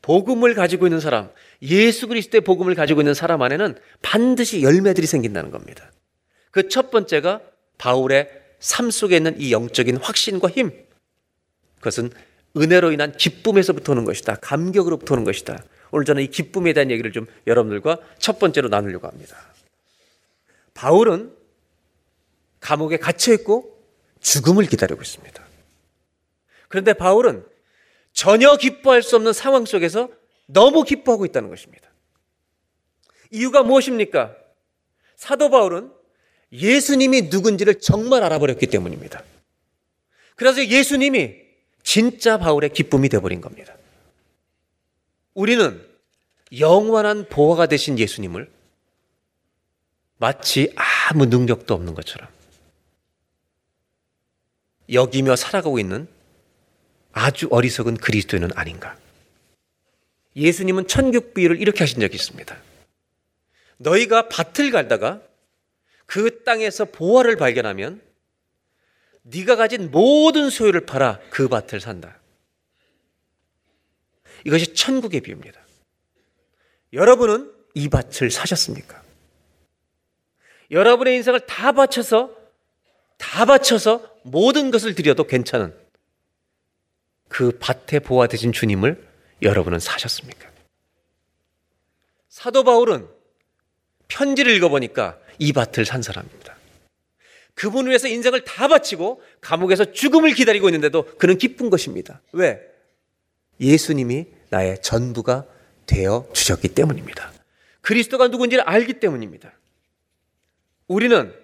복음을 0.00 0.54
가지고 0.54 0.86
있는 0.86 1.00
사람, 1.00 1.28
예수 1.60 2.06
그리스도의 2.06 2.42
복음을 2.42 2.76
가지고 2.76 3.00
있는 3.00 3.14
사람 3.14 3.42
안에는 3.42 3.76
반드시 4.00 4.62
열매들이 4.62 5.08
생긴다는 5.08 5.50
겁니다. 5.50 5.90
그 6.52 6.68
첫 6.68 6.92
번째가 6.92 7.40
바울의 7.78 8.30
삶 8.60 8.92
속에 8.92 9.16
있는 9.16 9.40
이 9.40 9.50
영적인 9.50 9.96
확신과 9.96 10.48
힘. 10.48 10.70
그것은 11.78 12.10
은혜로 12.56 12.92
인한 12.92 13.10
기쁨에서부터 13.10 13.90
오는 13.90 14.04
것이다. 14.04 14.36
감격으로부터 14.36 15.14
오는 15.14 15.24
것이다. 15.24 15.64
오늘 15.90 16.04
저는 16.04 16.22
이 16.22 16.28
기쁨에 16.28 16.74
대한 16.74 16.92
얘기를 16.92 17.10
좀 17.10 17.26
여러분들과 17.48 17.98
첫 18.20 18.38
번째로 18.38 18.68
나누려고 18.68 19.08
합니다. 19.08 19.36
바울은 20.74 21.37
감옥에 22.60 22.96
갇혀 22.96 23.32
있고 23.34 23.78
죽음을 24.20 24.66
기다리고 24.66 25.00
있습니다. 25.00 25.46
그런데 26.68 26.92
바울은 26.92 27.44
전혀 28.12 28.56
기뻐할 28.56 29.02
수 29.02 29.16
없는 29.16 29.32
상황 29.32 29.64
속에서 29.64 30.08
너무 30.46 30.82
기뻐하고 30.82 31.24
있다는 31.26 31.48
것입니다. 31.50 31.88
이유가 33.30 33.62
무엇입니까? 33.62 34.34
사도 35.16 35.50
바울은 35.50 35.92
예수님이 36.52 37.22
누군지를 37.22 37.80
정말 37.80 38.22
알아버렸기 38.22 38.66
때문입니다. 38.66 39.22
그래서 40.34 40.64
예수님이 40.64 41.34
진짜 41.82 42.38
바울의 42.38 42.70
기쁨이 42.72 43.08
되어버린 43.08 43.40
겁니다. 43.40 43.74
우리는 45.34 45.84
영원한 46.58 47.28
보화가 47.28 47.66
되신 47.66 47.98
예수님을 47.98 48.50
마치 50.16 50.72
아무 50.76 51.26
능력도 51.26 51.74
없는 51.74 51.94
것처럼 51.94 52.28
여기며 54.92 55.36
살아가고 55.36 55.78
있는 55.78 56.08
아주 57.12 57.48
어리석은 57.50 57.96
그리스도인은 57.96 58.50
아닌가. 58.54 58.96
예수님은 60.36 60.86
천국 60.86 61.34
비유를 61.34 61.60
이렇게 61.60 61.80
하신 61.80 62.00
적이 62.00 62.14
있습니다. 62.16 62.56
너희가 63.78 64.28
밭을 64.28 64.70
갈다가 64.70 65.20
그 66.06 66.42
땅에서 66.44 66.86
보화를 66.86 67.36
발견하면 67.36 68.00
네가 69.22 69.56
가진 69.56 69.90
모든 69.90 70.48
소유를 70.48 70.86
팔아 70.86 71.20
그 71.30 71.48
밭을 71.48 71.80
산다. 71.80 72.18
이것이 74.44 74.74
천국의 74.74 75.20
비유입니다. 75.20 75.60
여러분은 76.92 77.52
이 77.74 77.88
밭을 77.88 78.30
사셨습니까? 78.30 79.02
여러분의 80.70 81.16
인생을 81.16 81.40
다 81.40 81.72
바쳐서 81.72 82.34
다 83.28 83.44
바쳐서 83.44 84.20
모든 84.22 84.70
것을 84.70 84.94
드려도 84.94 85.24
괜찮은 85.24 85.74
그 87.28 87.58
밭에 87.60 87.98
보아 87.98 88.26
되신 88.26 88.52
주님을 88.52 89.06
여러분은 89.42 89.80
사셨습니까? 89.80 90.48
사도 92.30 92.64
바울은 92.64 93.06
편지를 94.08 94.54
읽어보니까 94.56 95.18
이 95.38 95.52
밭을 95.52 95.84
산 95.84 96.00
사람입니다. 96.00 96.56
그분을 97.52 97.90
위해서 97.90 98.08
인생을 98.08 98.44
다 98.44 98.66
바치고 98.66 99.22
감옥에서 99.42 99.92
죽음을 99.92 100.32
기다리고 100.32 100.68
있는데도 100.70 101.04
그는 101.18 101.36
기쁜 101.36 101.68
것입니다. 101.68 102.22
왜? 102.32 102.62
예수님이 103.60 104.26
나의 104.48 104.80
전부가 104.80 105.44
되어 105.84 106.26
주셨기 106.32 106.68
때문입니다. 106.68 107.30
그리스도가 107.82 108.28
누군지를 108.28 108.64
알기 108.64 108.94
때문입니다. 108.94 109.52
우리는 110.86 111.34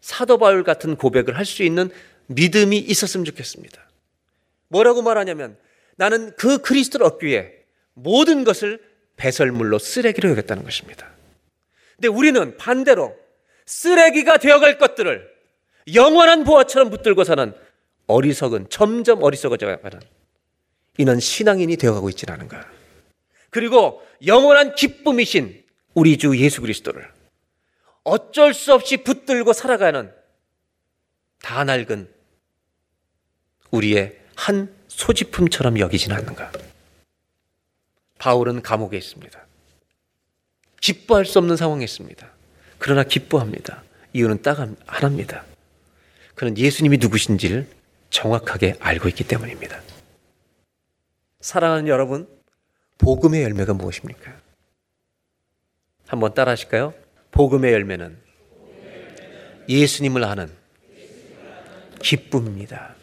사도 0.00 0.38
바울 0.38 0.64
같은 0.64 0.96
고백을 0.96 1.36
할 1.36 1.44
수 1.44 1.62
있는 1.62 1.90
믿음이 2.26 2.78
있었으면 2.78 3.24
좋겠습니다. 3.24 3.80
뭐라고 4.68 5.02
말하냐면 5.02 5.56
나는 5.96 6.32
그 6.36 6.58
그리스도를 6.58 7.04
얻기 7.06 7.26
위해 7.26 7.52
모든 7.94 8.44
것을 8.44 8.80
배설물로 9.16 9.78
쓰레기로 9.78 10.30
여겼다는 10.30 10.62
것입니다. 10.62 11.10
근데 11.96 12.08
우리는 12.08 12.56
반대로 12.56 13.16
쓰레기가 13.66 14.38
되어갈 14.38 14.78
것들을 14.78 15.28
영원한 15.94 16.44
보화처럼 16.44 16.90
붙들고 16.90 17.24
사는 17.24 17.52
어리석은 18.06 18.68
점점 18.70 19.22
어리석어져 19.22 19.76
가는 19.78 20.00
이는 20.98 21.20
신앙인이 21.20 21.76
되어가고 21.76 22.08
있지는 22.10 22.34
않은가. 22.34 22.68
그리고 23.50 24.02
영원한 24.24 24.74
기쁨이신 24.74 25.62
우리 25.94 26.16
주 26.16 26.36
예수 26.38 26.60
그리스도를 26.60 27.08
어쩔 28.04 28.54
수 28.54 28.72
없이 28.72 28.98
붙들고 28.98 29.52
살아가는 29.52 30.12
다 31.42 31.64
낡은 31.64 32.08
우리의 33.70 34.18
한 34.36 34.74
소지품처럼 34.88 35.78
여기진 35.78 36.12
않는가. 36.12 36.50
바울은 38.18 38.62
감옥에 38.62 38.96
있습니다. 38.98 39.46
기뻐할 40.80 41.24
수 41.24 41.38
없는 41.38 41.56
상황에 41.56 41.84
있습니다. 41.84 42.28
그러나 42.78 43.02
기뻐합니다. 43.02 43.82
이유는 44.12 44.42
딱 44.42 44.58
하나입니다. 44.86 45.44
그는 46.34 46.56
예수님이 46.56 46.98
누구신지를 46.98 47.68
정확하게 48.10 48.76
알고 48.80 49.08
있기 49.08 49.24
때문입니다. 49.24 49.80
사랑하는 51.40 51.86
여러분, 51.88 52.28
복음의 52.98 53.42
열매가 53.42 53.74
무엇입니까? 53.74 54.34
한번 56.06 56.34
따라 56.34 56.52
하실까요? 56.52 56.92
복음의 57.30 57.72
열매는 57.72 58.18
예수님을 59.68 60.24
아는 60.24 60.50
기쁨입니다. 62.00 62.94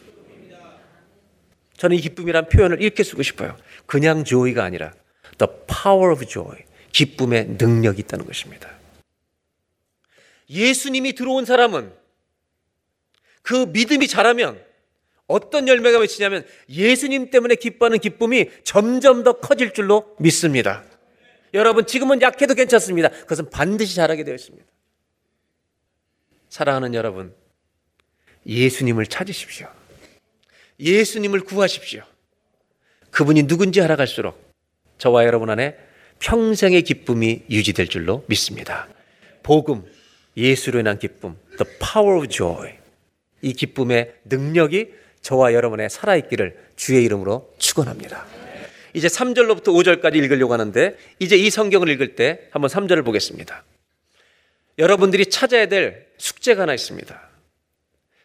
저는 1.76 1.96
이 1.96 2.00
기쁨이란 2.00 2.48
표현을 2.48 2.82
이렇게 2.82 3.04
쓰고 3.04 3.22
싶어요. 3.22 3.56
그냥 3.86 4.24
joy가 4.24 4.64
아니라 4.64 4.92
the 5.38 5.50
power 5.66 6.12
of 6.12 6.24
joy. 6.26 6.56
기쁨의 6.92 7.56
능력이 7.58 8.00
있다는 8.00 8.26
것입니다. 8.26 8.70
예수님이 10.50 11.12
들어온 11.12 11.44
사람은 11.44 11.92
그 13.42 13.66
믿음이 13.66 14.08
자라면 14.08 14.60
어떤 15.26 15.68
열매가 15.68 16.00
맺히냐면 16.00 16.46
예수님 16.68 17.30
때문에 17.30 17.54
기뻐하는 17.54 17.98
기쁨이 17.98 18.50
점점 18.64 19.22
더 19.22 19.34
커질 19.34 19.72
줄로 19.74 20.16
믿습니다. 20.18 20.82
여러분, 21.58 21.86
지금은 21.86 22.22
약해도 22.22 22.54
괜찮습니다. 22.54 23.08
그것은 23.08 23.50
반드시 23.50 23.94
자라게 23.96 24.24
되어 24.24 24.34
있습니다. 24.34 24.64
사랑하는 26.48 26.94
여러분, 26.94 27.34
예수님을 28.46 29.06
찾으십시오. 29.06 29.68
예수님을 30.80 31.40
구하십시오. 31.40 32.02
그분이 33.10 33.46
누군지 33.46 33.80
알아갈수록 33.80 34.52
저와 34.98 35.24
여러분 35.24 35.50
안에 35.50 35.76
평생의 36.20 36.82
기쁨이 36.82 37.42
유지될 37.50 37.88
줄로 37.88 38.24
믿습니다. 38.28 38.88
복음, 39.42 39.84
예수로 40.36 40.80
인한 40.80 40.98
기쁨, 40.98 41.36
the 41.58 41.78
power 41.78 42.18
of 42.18 42.28
joy. 42.28 42.76
이 43.42 43.52
기쁨의 43.52 44.14
능력이 44.24 44.94
저와 45.20 45.52
여러분의 45.52 45.90
살아있기를 45.90 46.70
주의 46.76 47.04
이름으로 47.04 47.54
축원합니다. 47.58 48.26
이제 48.94 49.08
3절로부터 49.08 49.68
5절까지 49.68 50.16
읽으려고 50.16 50.52
하는데 50.52 50.96
이제 51.18 51.36
이 51.36 51.50
성경을 51.50 51.88
읽을 51.90 52.14
때 52.14 52.48
한번 52.50 52.70
3절을 52.70 53.04
보겠습니다. 53.04 53.64
여러분들이 54.78 55.26
찾아야 55.26 55.66
될 55.66 56.06
숙제가 56.18 56.62
하나 56.62 56.74
있습니다. 56.74 57.28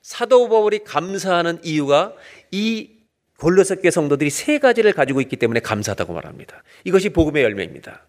사도 0.01 0.49
바울이 0.49 0.79
감사하는 0.83 1.59
이유가 1.63 2.13
이 2.51 2.89
골로새 3.37 3.77
교 3.77 3.89
성도들이 3.89 4.29
세 4.29 4.59
가지를 4.59 4.93
가지고 4.93 5.21
있기 5.21 5.35
때문에 5.35 5.59
감사하다고 5.59 6.13
말합니다. 6.13 6.63
이것이 6.83 7.09
복음의 7.09 7.43
열매입니다. 7.43 8.05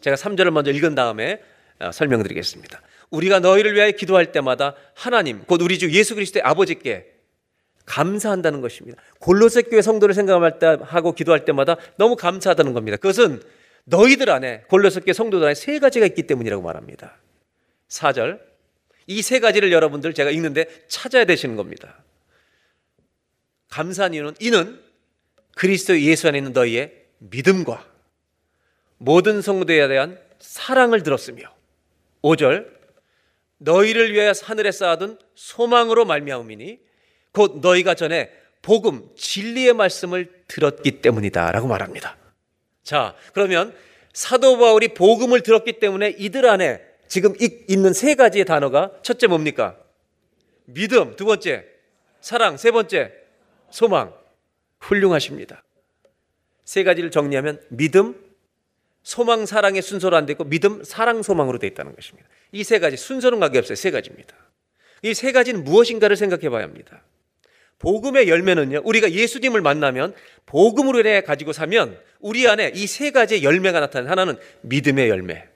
제가 0.00 0.16
3절을 0.16 0.50
먼저 0.50 0.70
읽은 0.70 0.94
다음에 0.94 1.40
어, 1.78 1.92
설명드리겠습니다. 1.92 2.80
우리가 3.10 3.40
너희를 3.40 3.74
위하여 3.74 3.90
기도할 3.92 4.32
때마다 4.32 4.74
하나님 4.94 5.42
곧 5.44 5.62
우리 5.62 5.78
주 5.78 5.90
예수 5.90 6.14
그리스도의 6.14 6.42
아버지께 6.42 7.15
감사한다는 7.86 8.60
것입니다. 8.60 9.00
골로새 9.20 9.62
교회 9.62 9.80
성도를 9.80 10.14
생각할 10.14 10.58
때 10.58 10.76
하고 10.82 11.12
기도할 11.12 11.44
때마다 11.44 11.76
너무 11.96 12.16
감사하다는 12.16 12.72
겁니다. 12.74 12.96
그것은 12.96 13.42
너희들 13.84 14.28
안에 14.30 14.62
골로새 14.68 15.00
교회 15.00 15.12
성도들 15.12 15.46
안에 15.46 15.54
세 15.54 15.78
가지가 15.78 16.04
있기 16.06 16.24
때문이라고 16.24 16.62
말합니다. 16.62 17.16
4절 17.88 18.40
이 19.06 19.22
세 19.22 19.38
가지를 19.38 19.70
여러분들 19.72 20.14
제가 20.14 20.30
읽는데 20.30 20.66
찾아야 20.88 21.24
되시는 21.24 21.54
겁니다. 21.56 22.02
감사한 23.70 24.14
이유는 24.14 24.34
이는 24.40 24.80
그리스도 25.54 25.98
예수 26.00 26.28
안에 26.28 26.38
있는 26.38 26.52
너희의 26.52 26.92
믿음과 27.18 27.86
모든 28.98 29.40
성도에 29.42 29.86
대한 29.88 30.18
사랑을 30.40 31.02
들었으며 31.02 31.54
5절 32.22 32.66
너희를 33.58 34.12
위하여 34.12 34.32
하늘에 34.42 34.72
쌓아둔 34.72 35.18
소망으로 35.34 36.04
말미암으니 36.04 36.80
곧 37.36 37.60
너희가 37.60 37.94
전에 37.94 38.30
복음 38.62 39.10
진리의 39.14 39.74
말씀을 39.74 40.32
들었기 40.48 41.02
때문이다 41.02 41.52
라고 41.52 41.68
말합니다. 41.68 42.16
자, 42.82 43.14
그러면 43.34 43.76
사도 44.14 44.56
바울이 44.56 44.88
복음을 44.94 45.42
들었기 45.42 45.74
때문에 45.78 46.14
이들 46.16 46.48
안에 46.48 46.80
지금 47.08 47.34
있는 47.68 47.92
세 47.92 48.14
가지의 48.14 48.46
단어가 48.46 48.90
첫째 49.02 49.26
뭡니까? 49.26 49.76
믿음, 50.64 51.14
두 51.16 51.26
번째 51.26 51.66
사랑, 52.22 52.56
세 52.56 52.70
번째 52.70 53.12
소망. 53.70 54.14
훌륭하십니다. 54.80 55.62
세 56.64 56.84
가지를 56.84 57.10
정리하면 57.10 57.60
믿음, 57.68 58.18
소망, 59.02 59.44
사랑의 59.44 59.82
순서로 59.82 60.16
안 60.16 60.24
되고 60.24 60.42
믿음, 60.44 60.82
사랑, 60.84 61.22
소망으로 61.22 61.58
되어 61.58 61.68
있다는 61.68 61.94
것입니다. 61.94 62.28
이 62.52 62.62
세 62.64 62.78
가지 62.78 62.96
순서는 62.96 63.40
관계없어요. 63.40 63.76
세 63.76 63.90
가지입니다. 63.90 64.34
이 65.02 65.12
세 65.12 65.32
가지는 65.32 65.64
무엇인가를 65.64 66.16
생각해 66.16 66.48
봐야 66.48 66.62
합니다. 66.64 67.02
복음의 67.78 68.28
열매는요. 68.28 68.82
우리가 68.84 69.12
예수님을 69.12 69.60
만나면 69.60 70.14
복음으로 70.46 71.00
인해 71.00 71.20
가지고 71.22 71.52
사면 71.52 71.98
우리 72.20 72.48
안에 72.48 72.72
이 72.74 72.86
세 72.86 73.10
가지의 73.10 73.42
열매가 73.44 73.80
나타나는 73.80 74.10
하나는 74.10 74.36
믿음의 74.62 75.08
열매, 75.08 75.46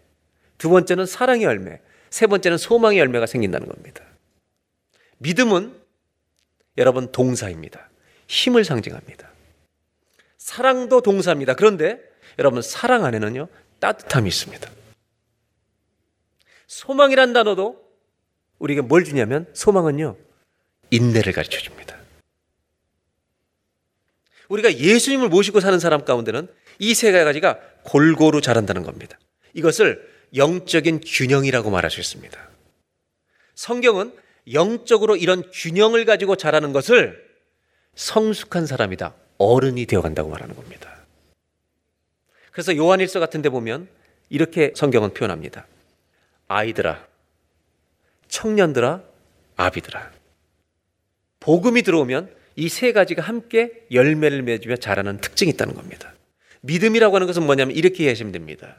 두 0.59 0.69
번째는 0.69 1.07
사랑의 1.07 1.45
열매, 1.45 1.81
세 2.11 2.27
번째는 2.27 2.59
소망의 2.59 2.99
열매가 2.99 3.27
생긴다는 3.27 3.67
겁니다. 3.69 4.05
믿음은 5.19 5.75
여러분 6.79 7.11
동사입니다. 7.13 7.89
힘을 8.29 8.65
상징합니다. 8.65 9.31
사랑도 10.39 11.01
동사입니다. 11.03 11.55
그런데 11.55 12.01
여러분 12.39 12.63
사랑 12.63 13.05
안에는요 13.05 13.49
따뜻함이 13.81 14.29
있습니다. 14.29 14.71
소망이란 16.67 17.33
단어도 17.33 17.83
우리에게 18.59 18.83
뭘 18.83 19.05
주냐면 19.05 19.47
소망은요 19.55 20.17
인내를 20.91 21.33
가르쳐 21.33 21.59
줍니다. 21.59 21.90
우리가 24.51 24.77
예수님을 24.77 25.29
모시고 25.29 25.61
사는 25.61 25.79
사람 25.79 26.05
가운데는 26.05 26.49
이 26.79 26.95
세 26.95 27.13
가지가 27.13 27.59
골고루 27.85 28.41
자란다는 28.41 28.83
겁니다. 28.83 29.19
이것을 29.55 30.09
영적인 30.35 31.01
균형이라고 31.05 31.71
말할 31.71 31.91
수 31.91 32.01
있습니다. 32.01 32.39
성경은 33.55 34.15
영적으로 34.53 35.17
이런 35.17 35.49
균형을 35.53 36.05
가지고 36.05 36.37
자라는 36.37 36.73
것을 36.73 37.29
성숙한 37.95 38.67
사람이다. 38.67 39.15
어른이 39.39 39.87
되어 39.87 40.03
간다고 40.03 40.31
말하는 40.31 40.55
겁니다. 40.55 40.97
그래서 42.53 42.77
요한일서 42.77 43.21
같은 43.21 43.43
데 43.43 43.49
보면 43.49 43.89
이렇게 44.29 44.73
성경은 44.75 45.15
표현합니다. 45.15 45.67
아이들아, 46.49 47.07
청년들아, 48.29 49.03
아비들아. 49.57 50.11
복음이 51.41 51.83
들어오면 51.83 52.35
이 52.61 52.69
세 52.69 52.93
가지가 52.93 53.23
함께 53.23 53.73
열매를 53.91 54.43
맺으며 54.43 54.77
자라는 54.77 55.19
특징이 55.23 55.51
있다는 55.53 55.75
겁니다. 55.75 56.13
믿음이라고 56.61 57.15
하는 57.15 57.27
것은 57.27 57.45
뭐냐면 57.45 57.75
이렇게 57.75 58.03
이해하시면 58.05 58.33
됩니다. 58.33 58.77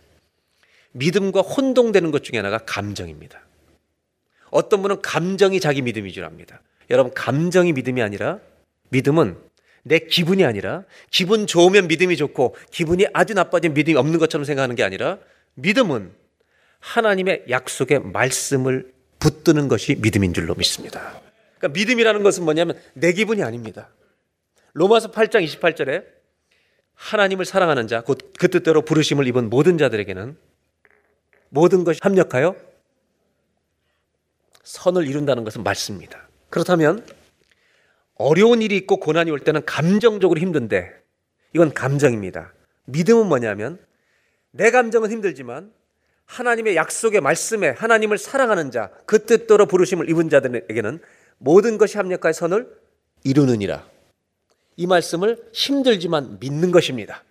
믿음과 0.91 1.41
혼동되는 1.41 2.12
것 2.12 2.24
중에 2.24 2.38
하나가 2.38 2.60
감정입니다. 2.60 3.41
어떤 4.52 4.84
분은 4.84 5.02
감정이 5.02 5.60
자기 5.60 5.82
믿음인 5.82 6.13
줄 6.13 6.26
압니다. 6.26 6.62
여러분, 6.91 7.12
감정이 7.15 7.74
믿음이 7.74 8.04
아니라 8.04 8.39
믿음은 8.89 9.38
내 9.84 9.98
기분이 9.98 10.46
아니라 10.46 10.84
기분 11.10 11.48
좋으면 11.48 11.88
믿음이 11.88 12.17
좋고 12.17 12.56
기분이 12.70 13.08
아주 13.13 13.34
나빠지면 13.34 13.74
믿음이 13.74 13.98
없는 13.98 14.20
것처럼 14.20 14.46
생각하는 14.46 14.76
게 14.76 14.84
아니라 14.84 15.17
믿음은 15.56 16.12
하나님의 16.80 17.46
약속의 17.50 18.02
말씀을 18.02 18.91
붙드는 19.17 19.70
것이 19.70 19.96
믿음인 19.96 20.34
줄로 20.34 20.54
믿습니다. 20.54 21.20
그러니까 21.62 21.80
믿음이라는 21.80 22.24
것은 22.24 22.43
뭐냐면 22.43 22.80
내 22.93 23.13
기분이 23.13 23.43
아닙니다. 23.43 23.89
로마서 24.74 25.12
8장 25.12 25.45
28절에 25.45 26.06
하나님을 26.95 27.45
사랑하는 27.45 27.88
자, 27.88 28.02
곧 28.02 28.34
그 28.38 28.50
뜻대로 28.50 28.82
부르심을 28.82 29.28
입은 29.28 29.50
모든 29.50 29.78
자들에게는 29.78 30.36
모든 31.50 31.84
것이 31.84 32.00
합력하여 32.02 32.56
선을 34.63 35.08
이룬다는 35.08 35.43
것은 35.43 35.63
맞습니다. 35.63 36.28
그렇다면 36.50 37.06
어려운 38.15 38.62
일이 38.62 38.76
있고 38.78 38.97
고난이 38.97 39.32
올 39.32 39.39
때는 39.39 39.65
감정적으로 39.65 40.39
힘든데 40.39 40.91
이건 41.54 41.74
감정입니다. 41.74 42.54
믿음은 42.86 43.28
뭐냐면 43.28 43.80
내 44.52 44.71
감정은 44.71 45.12
힘들지만 45.12 45.71
하나님의 46.26 46.76
약속의 46.76 47.21
말씀에 47.21 47.69
하나님을 47.69 48.17
사랑하는 48.17 48.71
자, 48.71 48.89
그 49.06 49.26
뜻대로 49.26 49.65
부르심을 49.65 50.10
입은 50.10 50.30
자들에게는 50.30 51.00
모든 51.41 51.77
것이 51.77 51.97
합력하여 51.97 52.34
선을 52.34 52.67
이루느니라. 53.23 53.86
이 54.77 54.88
말씀을 54.88 55.38
힘들지만 55.54 56.38
믿는 56.39 56.71
것입니다. 56.71 57.23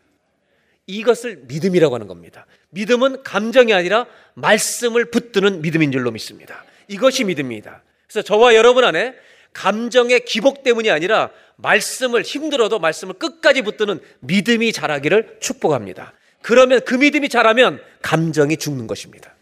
이것을 0.86 1.44
믿음이라고 1.46 1.94
하는 1.94 2.08
겁니다. 2.08 2.46
믿음은 2.70 3.22
감정이 3.22 3.72
아니라 3.72 4.06
말씀을 4.34 5.10
붙드는 5.10 5.62
믿음인 5.62 5.92
줄로 5.92 6.10
믿습니다. 6.10 6.64
이것이 6.88 7.24
믿음입니다. 7.24 7.82
그래서 8.08 8.22
저와 8.22 8.56
여러분 8.56 8.84
안에 8.84 9.14
감정의 9.52 10.24
기복 10.24 10.64
때문이 10.64 10.90
아니라 10.90 11.30
말씀을 11.56 12.22
힘들어도 12.22 12.80
말씀을 12.80 13.14
끝까지 13.14 13.62
붙드는 13.62 14.00
믿음이 14.20 14.72
자라기를 14.72 15.38
축복합니다. 15.40 16.12
그러면 16.42 16.80
그 16.84 16.94
믿음이 16.94 17.28
자라면 17.28 17.80
감정이 18.02 18.56
죽는 18.56 18.88
것입니다. 18.88 19.34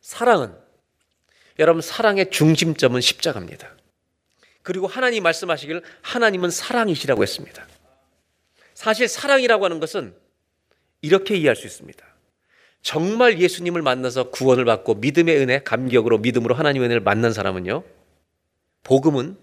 사랑은 0.00 0.65
여러분 1.58 1.80
사랑의 1.82 2.30
중심점은 2.30 3.00
십자가입니다. 3.00 3.74
그리고 4.62 4.86
하나님 4.86 5.22
말씀하시길 5.22 5.82
하나님은 6.02 6.50
사랑이시라고 6.50 7.22
했습니다. 7.22 7.66
사실 8.74 9.08
사랑이라고 9.08 9.64
하는 9.64 9.80
것은 9.80 10.14
이렇게 11.02 11.36
이해할 11.36 11.56
수 11.56 11.66
있습니다. 11.66 12.04
정말 12.82 13.38
예수님을 13.40 13.82
만나서 13.82 14.30
구원을 14.30 14.64
받고 14.64 14.96
믿음의 14.96 15.36
은혜, 15.38 15.62
감격으로 15.62 16.18
믿음으로 16.18 16.54
하나님의 16.54 16.86
은혜를 16.86 17.00
만난 17.00 17.32
사람은요. 17.32 17.82
복음은 18.82 19.36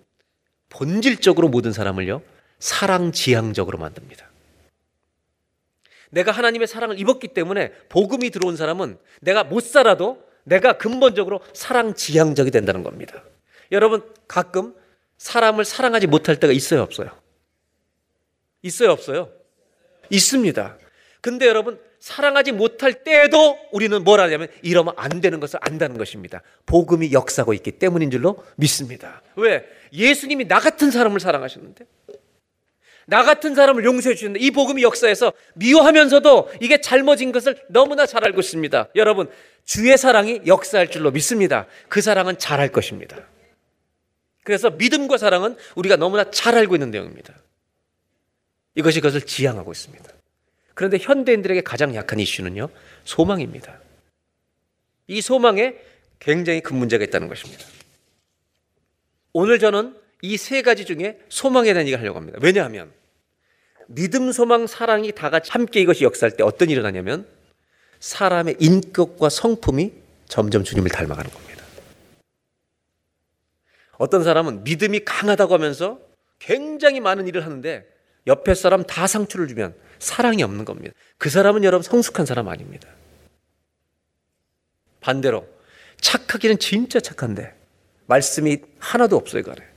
본질적으로 0.70 1.50
모든 1.50 1.72
사람을요. 1.72 2.22
사랑 2.60 3.12
지향적으로 3.12 3.78
만듭니다. 3.78 4.30
내가 6.10 6.32
하나님의 6.32 6.68
사랑을 6.68 7.00
입었기 7.00 7.30
때문에 7.30 7.72
복음이 7.90 8.30
들어온 8.30 8.56
사람은 8.56 8.98
내가 9.22 9.44
못 9.44 9.62
살아도 9.62 10.24
내가 10.44 10.78
근본적으로 10.78 11.42
사랑 11.54 11.94
지향적이 11.94 12.52
된다는 12.52 12.84
겁니다. 12.84 13.24
여러분 13.72 14.04
가끔 14.28 14.76
사람을 15.18 15.66
사랑하지 15.66 16.08
못할 16.08 16.40
때가 16.40 16.54
있어요, 16.54 16.82
없어요? 16.82 17.10
있어요, 18.62 18.92
없어요? 18.92 19.30
있습니다. 20.10 20.78
근데 21.22 21.48
여러분 21.48 21.80
사랑하지 22.00 22.52
못할 22.52 23.06
때에도 23.06 23.58
우리는 23.72 24.04
뭘 24.04 24.20
하냐면 24.20 24.50
이러면 24.62 24.94
안 24.98 25.22
되는 25.22 25.40
것을 25.40 25.58
안다는 25.62 25.98
것입니다. 25.98 26.42
복음이 26.66 27.14
역사고 27.14 27.54
있기 27.54 27.72
때문인 27.72 28.12
줄로 28.12 28.44
믿습니다. 28.58 29.22
왜? 29.38 29.66
예수님이 29.94 30.50
나 30.50 30.60
같은 30.60 30.92
사람을 30.92 31.22
사랑하셨는데 31.22 31.86
나 33.06 33.24
같은 33.24 33.56
사람을 33.56 33.84
용서해 33.84 34.16
주셨는데 34.16 34.46
이 34.46 34.52
복음이 34.52 34.82
역사에서 34.84 35.34
미워하면서도 35.56 36.52
이게 36.62 36.80
잘못인 36.82 37.32
것을 37.32 37.58
너무나 37.70 38.06
잘 38.06 38.24
알고 38.24 38.40
있습니다. 38.40 38.90
여러분 38.96 39.30
주의 39.66 39.98
사랑이 39.98 40.42
역사할 40.46 40.90
줄로 40.90 41.12
믿습니다. 41.12 41.68
그 41.90 42.02
사랑은 42.02 42.38
잘할 42.38 42.70
것입니다. 42.70 43.18
그래서 44.44 44.70
믿음과 44.70 45.18
사랑은 45.18 45.56
우리가 45.76 45.96
너무나 45.96 46.30
잘 46.30 46.56
알고 46.56 46.76
있는 46.76 46.92
내용입니다. 46.92 47.34
이것이 48.76 49.00
그것을 49.00 49.22
지향하고 49.22 49.72
있습니다. 49.72 50.10
그런데 50.74 50.98
현대인들에게 50.98 51.62
가장 51.62 51.96
약한 51.96 52.20
이슈는요, 52.20 52.70
소망입니다. 53.06 53.80
이 55.08 55.22
소망에 55.22 55.76
굉장히 56.20 56.62
큰 56.62 56.78
문제가 56.78 57.04
있다는 57.04 57.28
것입니다. 57.28 57.64
오늘 59.34 59.60
저는 59.60 59.96
이 60.24 60.38
세 60.38 60.62
가지 60.62 60.86
중에 60.86 61.20
소망에 61.30 61.74
대한 61.74 61.82
얘기를 61.86 62.00
하려고 62.00 62.18
합니다. 62.18 62.40
왜냐하면 62.42 62.92
믿음, 63.88 64.32
소망, 64.32 64.66
사랑이 64.68 65.12
다 65.12 65.30
같이 65.30 65.52
함께 65.52 65.82
이것이 65.82 66.06
역사할 66.06 66.36
때 66.36 66.44
어떤 66.44 66.70
일이 66.70 66.80
일어나냐면 66.80 67.28
사람의 68.00 68.56
인격과 68.60 69.28
성품이 69.30 69.92
점점 70.28 70.64
주님을 70.64 70.90
닮아가는 70.90 71.30
겁니다. 71.30 71.66
어떤 73.98 74.24
사람은 74.24 74.64
믿음이 74.64 75.02
강하다고 75.02 75.54
하면서 75.54 76.00
굉장히 76.40 77.02
많은 77.02 77.28
일을 77.28 77.44
하는데 77.46 77.86
옆에 78.26 78.56
사람 78.56 78.84
다 78.86 79.08
상처를 79.08 79.48
주면 79.50 79.76
사랑이 80.00 80.42
없는 80.42 80.64
겁니다. 80.64 80.96
그 81.18 81.30
사람은 81.30 81.66
여러분 81.66 81.84
성숙한 81.84 82.26
사람 82.26 82.48
아닙니다. 82.48 82.88
반대로 85.02 85.46
착하기는 86.00 86.60
진짜 86.60 87.02
착한데 87.02 87.54
말씀이 88.06 88.60
하나도 88.80 89.18
없어요, 89.18 89.44
그래. 89.44 89.73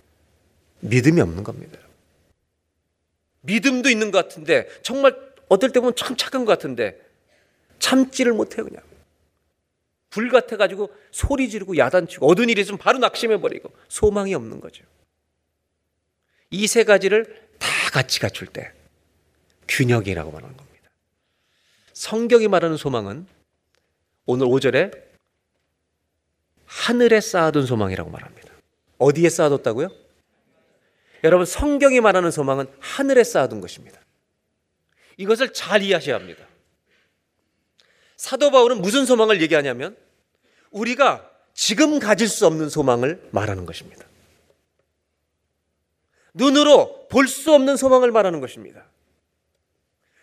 믿음이 0.81 1.21
없는 1.21 1.43
겁니다. 1.45 1.79
믿음도 3.43 3.89
있는 3.89 4.11
것 4.11 4.19
같은데 4.29 4.69
정말 4.83 5.17
어떨 5.49 5.71
때 5.73 5.81
보면 5.81 5.95
참 5.97 6.17
착한 6.17 6.45
것 6.45 6.53
같은데 6.53 7.01
참지를 7.79 8.33
못해요, 8.33 8.65
그냥. 8.65 8.83
불 10.11 10.31
같아 10.31 10.57
가지고 10.57 10.91
소리 11.11 11.49
지르고 11.51 11.77
야단치고 11.77 12.27
어두운 12.27 12.49
일이 12.49 12.61
있으면 12.63 12.79
바로 12.79 12.99
낙심해 12.99 13.39
버리고 13.41 13.71
소망이 13.89 14.35
없는 14.35 14.61
거죠. 14.61 14.85
이 16.51 16.67
세 16.67 16.85
가지를 16.85 17.49
다 17.59 17.69
같이 17.93 18.21
갖출 18.21 18.47
때 18.47 18.73
균형이라고 19.69 20.31
말하는 20.31 20.57
겁니다. 20.57 20.91
성경이 21.93 22.49
말하는 22.49 22.77
소망은 22.77 23.27
오늘 24.27 24.47
5절에 24.47 25.07
하늘에 26.67 27.21
쌓아둔 27.21 27.67
소망이라고 27.67 28.11
말합니다. 28.11 28.53
어디에 28.99 29.29
쌓아뒀다고요? 29.29 29.89
여러분 31.25 31.47
성경이 31.47 32.01
말하는 32.01 32.31
소망은 32.31 32.67
하늘에 32.81 33.25
쌓아둔 33.25 33.61
것입니다. 33.61 34.01
이것을 35.17 35.53
잘 35.53 35.83
이해하셔야 35.83 36.15
합니다. 36.17 36.45
사도 38.17 38.51
바울은 38.51 38.81
무슨 38.81 39.07
소망을 39.07 39.41
얘기하냐면 39.43 39.97
우리가 40.71 41.31
지금 41.55 41.99
가질 41.99 42.29
수 42.29 42.47
없는 42.47 42.69
소망을 42.69 43.29
말하는 43.31 43.67
것입니다. 43.67 44.05
눈으로 46.35 47.09
볼 47.09 47.29
수 47.29 47.55
없는 47.55 47.77
소망을 47.77 48.11
말하는 48.13 48.41
것입니다. 48.41 48.85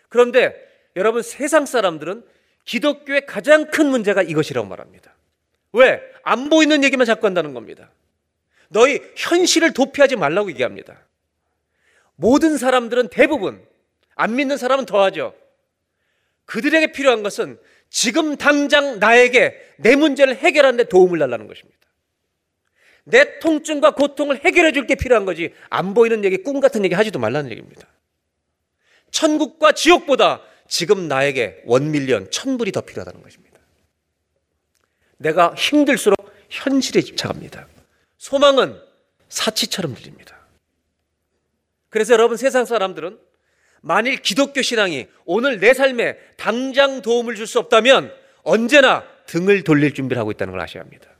그런데 0.08 0.54
여러분 0.94 1.22
세상 1.22 1.66
사람들은 1.66 2.24
기독교의 2.64 3.26
가장 3.26 3.70
큰 3.70 3.86
문제가 3.88 4.22
이것이라고 4.22 4.66
말합니다. 4.66 5.12
왜? 5.72 6.00
안 6.22 6.48
보이는 6.50 6.84
얘기만 6.84 7.04
자꾸 7.04 7.26
한다는 7.26 7.52
겁니다. 7.52 7.90
너희 8.74 9.00
현실을 9.16 9.72
도피하지 9.72 10.16
말라고 10.16 10.50
얘기합니다. 10.50 11.06
모든 12.16 12.58
사람들은 12.58 13.08
대부분 13.08 13.64
안 14.16 14.34
믿는 14.34 14.56
사람은 14.56 14.84
더하죠. 14.84 15.32
그들에게 16.44 16.90
필요한 16.90 17.22
것은 17.22 17.58
지금 17.88 18.36
당장 18.36 18.98
나에게 18.98 19.56
내 19.78 19.94
문제를 19.94 20.36
해결하는 20.36 20.76
데 20.76 20.84
도움을 20.84 21.20
달라는 21.20 21.46
것입니다. 21.46 21.78
내 23.04 23.38
통증과 23.38 23.92
고통을 23.92 24.44
해결해 24.44 24.72
줄 24.72 24.86
게 24.86 24.96
필요한 24.96 25.24
거지 25.24 25.54
안 25.70 25.94
보이는 25.94 26.24
얘기, 26.24 26.38
꿈 26.38 26.58
같은 26.58 26.84
얘기 26.84 26.96
하지도 26.96 27.20
말라는 27.20 27.52
얘기입니다. 27.52 27.86
천국과 29.12 29.72
지옥보다 29.72 30.42
지금 30.66 31.06
나에게 31.06 31.62
원밀리언, 31.66 32.32
천불이 32.32 32.72
더 32.72 32.80
필요하다는 32.80 33.22
것입니다. 33.22 33.60
내가 35.18 35.54
힘들수록 35.54 36.18
현실에 36.50 37.02
집착합니다. 37.02 37.68
소망은 38.24 38.80
사치처럼 39.28 39.94
들립니다. 39.94 40.38
그래서 41.90 42.14
여러분 42.14 42.38
세상 42.38 42.64
사람들은 42.64 43.18
만일 43.82 44.22
기독교 44.22 44.62
신앙이 44.62 45.08
오늘 45.26 45.60
내 45.60 45.74
삶에 45.74 46.16
당장 46.38 47.02
도움을 47.02 47.34
줄 47.34 47.46
수 47.46 47.58
없다면 47.58 48.10
언제나 48.42 49.06
등을 49.26 49.62
돌릴 49.62 49.92
준비를 49.92 50.18
하고 50.18 50.30
있다는 50.30 50.52
걸 50.52 50.60
아셔야 50.62 50.82
합니다. 50.82 51.10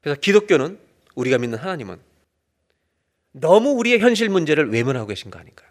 그래서 0.00 0.18
기독교는 0.18 0.80
우리가 1.14 1.38
믿는 1.38 1.56
하나님은 1.56 2.00
너무 3.30 3.70
우리의 3.70 4.00
현실 4.00 4.28
문제를 4.30 4.68
외면하고 4.72 5.06
계신 5.06 5.30
거 5.30 5.38
아닌가? 5.38 5.64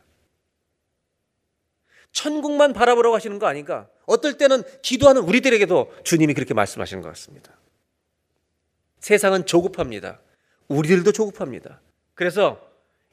천국만 2.13 2.71
바라보라고 2.71 3.13
하시는 3.13 3.39
거 3.39 3.47
아닌가? 3.47 3.89
어떨 4.06 4.38
때는 4.38 4.63
기도하는 4.82 5.21
우리들에게도 5.23 5.95
주님이 6.06 6.34
그렇게 6.34 6.54
말씀하시는 6.54 7.04
것 7.04 7.10
같습니다. 7.10 7.58
세상은 9.03 9.45
조급합니다. 9.45 10.21
우리들도 10.69 11.11
조급합니다. 11.11 11.81
그래서 12.15 12.65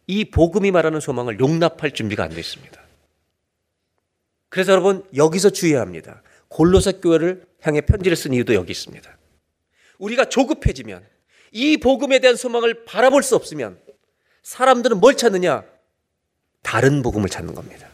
이 0.07 0.25
복음이 0.25 0.71
말하는 0.71 1.01
소망을 1.01 1.41
용납할 1.41 1.91
준비가 1.91 2.23
안 2.23 2.31
되어 2.31 2.39
있습니다. 2.39 2.81
그래서 4.49 4.71
여러분 4.71 5.05
여기서 5.17 5.51
주의해야 5.51 5.81
합니다. 5.81 6.23
골로새 6.47 7.01
교회를 7.03 7.45
향해 7.63 7.81
편지를 7.81 8.17
쓴 8.17 8.33
이유도 8.33 8.55
여기 8.55 8.71
있습니다. 8.71 9.19
우리가 9.99 10.27
조급해지면 10.27 11.05
이 11.51 11.77
복음에 11.79 12.21
대한 12.21 12.37
소망을 12.37 12.85
바라볼 12.85 13.25
수 13.25 13.35
없으면 13.35 13.81
사람들은 14.45 15.01
뭘 15.01 15.17
찾느냐? 15.17 15.65
다른 16.63 17.03
복음을 17.03 17.29
찾는 17.29 17.53
겁니다. 17.57 17.89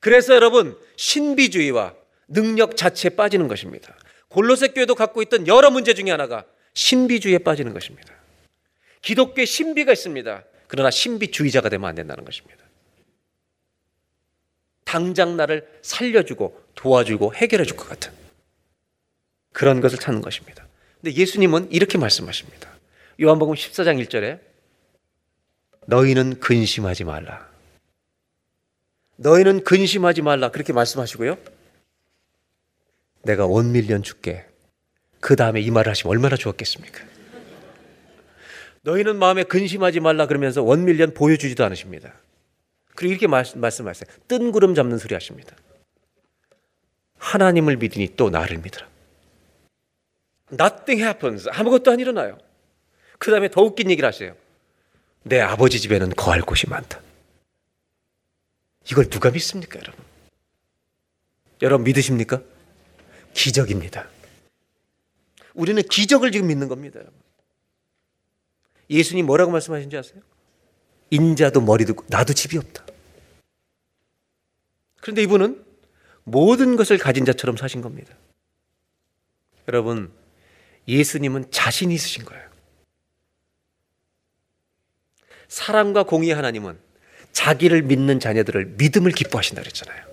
그래서 0.00 0.34
여러분 0.34 0.76
신비주의와 0.96 1.94
능력 2.26 2.76
자체에 2.76 3.10
빠지는 3.10 3.46
것입니다. 3.46 3.94
골로새 4.30 4.68
교회도 4.68 4.94
갖고 4.94 5.22
있던 5.22 5.46
여러 5.46 5.70
문제 5.70 5.92
중에 5.94 6.10
하나가 6.10 6.44
신비주의에 6.74 7.38
빠지는 7.38 7.72
것입니다. 7.74 8.14
기독교에 9.02 9.44
신비가 9.44 9.92
있습니다. 9.92 10.44
그러나 10.68 10.90
신비주의자가 10.90 11.68
되면 11.68 11.88
안 11.88 11.94
된다는 11.94 12.24
것입니다. 12.24 12.64
당장 14.84 15.36
나를 15.36 15.68
살려주고 15.82 16.64
도와주고 16.74 17.34
해결해 17.34 17.64
줄 17.64 17.76
것 17.76 17.88
같은 17.88 18.12
그런 19.52 19.80
것을 19.80 19.98
찾는 19.98 20.20
것입니다. 20.20 20.66
근데 21.00 21.14
예수님은 21.16 21.72
이렇게 21.72 21.98
말씀하십니다. 21.98 22.68
요한복음 23.20 23.54
14장 23.54 24.04
1절에 24.06 24.40
너희는 25.86 26.38
근심하지 26.40 27.04
말라. 27.04 27.48
너희는 29.16 29.64
근심하지 29.64 30.22
말라. 30.22 30.50
그렇게 30.50 30.72
말씀하시고요. 30.72 31.36
내가 33.22 33.46
원밀년 33.46 34.02
줄게. 34.02 34.46
그 35.20 35.36
다음에 35.36 35.60
이 35.60 35.70
말을 35.70 35.90
하시면 35.90 36.10
얼마나 36.10 36.36
좋았겠습니까? 36.36 37.04
너희는 38.82 39.16
마음에 39.16 39.42
근심하지 39.42 40.00
말라 40.00 40.26
그러면서 40.26 40.62
원밀년 40.62 41.12
보여주지도 41.12 41.64
않으십니다. 41.64 42.14
그리고 42.94 43.12
이렇게 43.12 43.26
말씀하세요. 43.26 44.10
뜬구름 44.28 44.74
잡는 44.74 44.98
소리 44.98 45.14
하십니다. 45.14 45.54
하나님을 47.18 47.76
믿으니 47.76 48.14
또 48.16 48.30
나를 48.30 48.58
믿으라. 48.58 48.88
Nothing 50.52 51.02
happens. 51.02 51.48
아무것도 51.50 51.90
안 51.90 52.00
일어나요. 52.00 52.38
그 53.18 53.30
다음에 53.30 53.48
더 53.50 53.62
웃긴 53.62 53.90
얘기를 53.90 54.06
하세요. 54.06 54.34
내 55.22 55.38
아버지 55.40 55.78
집에는 55.80 56.10
거할 56.10 56.40
곳이 56.40 56.68
많다. 56.68 57.00
이걸 58.90 59.08
누가 59.10 59.30
믿습니까, 59.30 59.78
여러분? 59.78 60.04
여러분 61.60 61.84
믿으십니까? 61.84 62.42
기적입니다. 63.34 64.08
우리는 65.54 65.82
기적을 65.82 66.32
지금 66.32 66.48
믿는 66.48 66.68
겁니다. 66.68 67.00
예수님 68.88 69.26
뭐라고 69.26 69.52
말씀하신지 69.52 69.96
아세요? 69.96 70.20
인자도 71.10 71.60
머리도 71.60 71.94
나도 72.08 72.32
집이 72.32 72.56
없다. 72.58 72.84
그런데 75.00 75.22
이분은 75.22 75.64
모든 76.24 76.76
것을 76.76 76.98
가진 76.98 77.24
자처럼 77.24 77.56
사신 77.56 77.80
겁니다. 77.80 78.14
여러분, 79.68 80.12
예수님은 80.86 81.50
자신이 81.50 81.94
있으신 81.94 82.24
거예요. 82.24 82.48
사랑과 85.48 86.04
공의 86.04 86.30
하나님은 86.30 86.78
자기를 87.32 87.82
믿는 87.82 88.20
자녀들을 88.20 88.66
믿음을 88.76 89.12
기뻐하신다 89.12 89.62
그랬잖아요. 89.62 90.06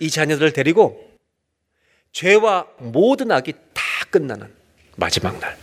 이 0.00 0.10
자녀들을 0.10 0.52
데리고 0.52 1.15
죄와 2.16 2.66
모든 2.78 3.30
악이 3.30 3.52
다 3.74 3.82
끝나는 4.08 4.50
마지막 4.96 5.38
날. 5.38 5.54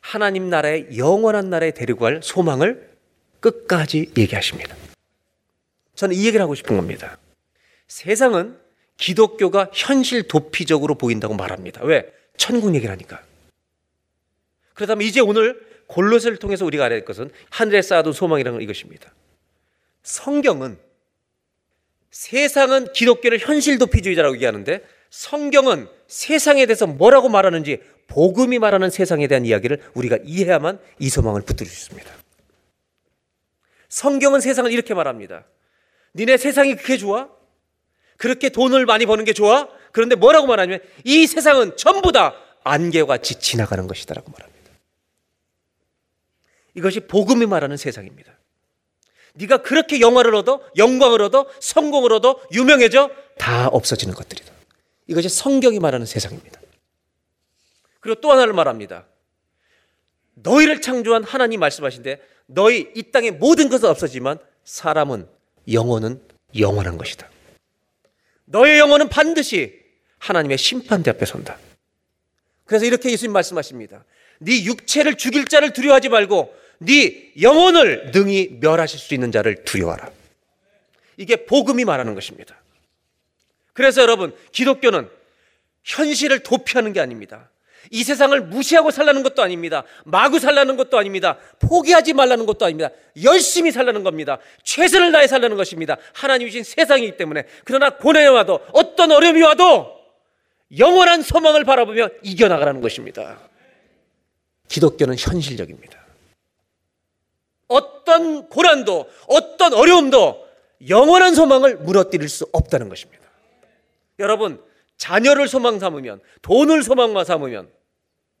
하나님 0.00 0.50
나라의 0.50 0.98
영원한 0.98 1.48
나라에 1.48 1.70
데리고 1.70 2.00
갈 2.00 2.20
소망을 2.24 2.90
끝까지 3.38 4.10
얘기하십니다. 4.18 4.74
저는 5.94 6.16
이 6.16 6.26
얘기를 6.26 6.40
하고 6.40 6.56
싶은 6.56 6.76
겁니다. 6.76 7.18
세상은 7.86 8.58
기독교가 8.96 9.70
현실 9.72 10.26
도피적으로 10.26 10.96
보인다고 10.96 11.34
말합니다. 11.34 11.84
왜? 11.84 12.12
천국 12.36 12.74
얘기를 12.74 12.90
하니까. 12.90 13.22
그렇다면 14.74 15.06
이제 15.06 15.20
오늘 15.20 15.64
골로새를 15.86 16.38
통해서 16.38 16.64
우리가 16.64 16.86
알아야 16.86 16.96
할 16.96 17.04
것은 17.04 17.30
하늘에 17.48 17.80
쌓아둔 17.80 18.12
소망이라는 18.12 18.58
건 18.58 18.62
이것입니다. 18.62 19.14
성경은 20.02 20.80
세상은 22.10 22.92
기독교를 22.92 23.38
현실 23.38 23.78
도피주의자라고 23.78 24.34
얘기하는데 24.34 24.84
성경은 25.12 25.88
세상에 26.06 26.64
대해서 26.64 26.86
뭐라고 26.86 27.28
말하는지 27.28 27.82
복음이 28.06 28.58
말하는 28.58 28.88
세상에 28.88 29.26
대한 29.26 29.44
이야기를 29.44 29.82
우리가 29.92 30.16
이해해야만 30.24 30.80
이 30.98 31.10
소망을 31.10 31.42
붙들 31.42 31.66
수 31.66 31.72
있습니다. 31.90 32.10
성경은 33.90 34.40
세상을 34.40 34.72
이렇게 34.72 34.94
말합니다. 34.94 35.44
니네 36.14 36.38
세상이 36.38 36.76
그렇게 36.76 36.96
좋아? 36.96 37.28
그렇게 38.16 38.48
돈을 38.48 38.86
많이 38.86 39.04
버는 39.04 39.26
게 39.26 39.34
좋아? 39.34 39.68
그런데 39.92 40.14
뭐라고 40.14 40.46
말하냐면 40.46 40.80
이 41.04 41.26
세상은 41.26 41.76
전부 41.76 42.10
다 42.10 42.34
안개와 42.64 43.06
같이 43.06 43.38
지나가는 43.38 43.86
것이다라고 43.86 44.32
말합니다. 44.32 44.70
이것이 46.74 47.00
복음이 47.00 47.44
말하는 47.44 47.76
세상입니다. 47.76 48.32
네가 49.34 49.58
그렇게 49.58 50.00
영화를 50.00 50.34
얻어, 50.36 50.62
영광을 50.78 51.20
얻어, 51.20 51.46
성공을 51.60 52.14
얻어, 52.14 52.40
유명해져 52.50 53.10
다 53.36 53.68
없어지는 53.68 54.14
것들이다. 54.14 54.61
이것이 55.06 55.28
성경이 55.28 55.78
말하는 55.78 56.06
세상입니다. 56.06 56.60
그리고 58.00 58.20
또 58.20 58.32
하나를 58.32 58.52
말합니다. 58.52 59.06
너희를 60.34 60.80
창조한 60.80 61.24
하나님 61.24 61.60
말씀하신데 61.60 62.20
너희 62.46 62.90
이 62.94 63.10
땅의 63.10 63.32
모든 63.32 63.68
것은 63.68 63.88
없어지만 63.88 64.38
사람은 64.64 65.28
영혼은 65.72 66.20
영원한 66.58 66.98
것이다. 66.98 67.28
너의 68.44 68.78
영혼은 68.78 69.08
반드시 69.08 69.80
하나님의 70.18 70.58
심판대 70.58 71.10
앞에 71.10 71.26
선다. 71.26 71.58
그래서 72.64 72.84
이렇게 72.84 73.10
예수님 73.10 73.32
말씀하십니다. 73.32 74.04
네 74.38 74.64
육체를 74.64 75.16
죽일 75.16 75.44
자를 75.46 75.72
두려워하지 75.72 76.08
말고 76.08 76.54
네 76.78 77.32
영혼을 77.40 78.10
능히 78.12 78.58
멸하실 78.60 78.98
수 78.98 79.14
있는 79.14 79.30
자를 79.30 79.64
두려워하라. 79.64 80.10
이게 81.16 81.44
복음이 81.44 81.84
말하는 81.84 82.14
것입니다. 82.14 82.61
그래서 83.72 84.02
여러분, 84.02 84.34
기독교는 84.52 85.08
현실을 85.84 86.40
도피하는 86.40 86.92
게 86.92 87.00
아닙니다. 87.00 87.48
이 87.90 88.04
세상을 88.04 88.40
무시하고 88.42 88.90
살라는 88.90 89.22
것도 89.22 89.42
아닙니다. 89.42 89.82
마구 90.04 90.38
살라는 90.38 90.76
것도 90.76 90.98
아닙니다. 90.98 91.38
포기하지 91.58 92.12
말라는 92.12 92.46
것도 92.46 92.64
아닙니다. 92.64 92.90
열심히 93.22 93.72
살라는 93.72 94.04
겁니다. 94.04 94.38
최선을 94.62 95.10
다해 95.12 95.26
살라는 95.26 95.56
것입니다. 95.56 95.96
하나님이 96.14 96.50
주신 96.50 96.64
세상이기 96.64 97.16
때문에. 97.16 97.44
그러나 97.64 97.90
고난이 97.90 98.28
와도 98.28 98.60
어떤 98.72 99.10
어려움이 99.10 99.42
와도 99.42 100.00
영원한 100.78 101.22
소망을 101.22 101.64
바라보며 101.64 102.08
이겨나가라는 102.22 102.80
것입니다. 102.80 103.38
기독교는 104.68 105.16
현실적입니다. 105.18 106.00
어떤 107.68 108.48
고난도, 108.48 109.10
어떤 109.26 109.74
어려움도 109.74 110.46
영원한 110.88 111.34
소망을 111.34 111.76
무너뜨릴 111.76 112.28
수 112.28 112.46
없다는 112.52 112.88
것입니다. 112.88 113.22
여러분, 114.22 114.62
자녀를 114.96 115.48
소망 115.48 115.78
삼으면, 115.78 116.20
돈을 116.40 116.82
소망 116.82 117.22
삼으면, 117.22 117.68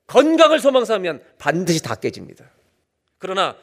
건강을 0.06 0.60
소망 0.60 0.84
삼으면 0.84 1.22
반드시 1.38 1.82
다 1.82 1.96
깨집니다. 1.96 2.50
그러나 3.18 3.56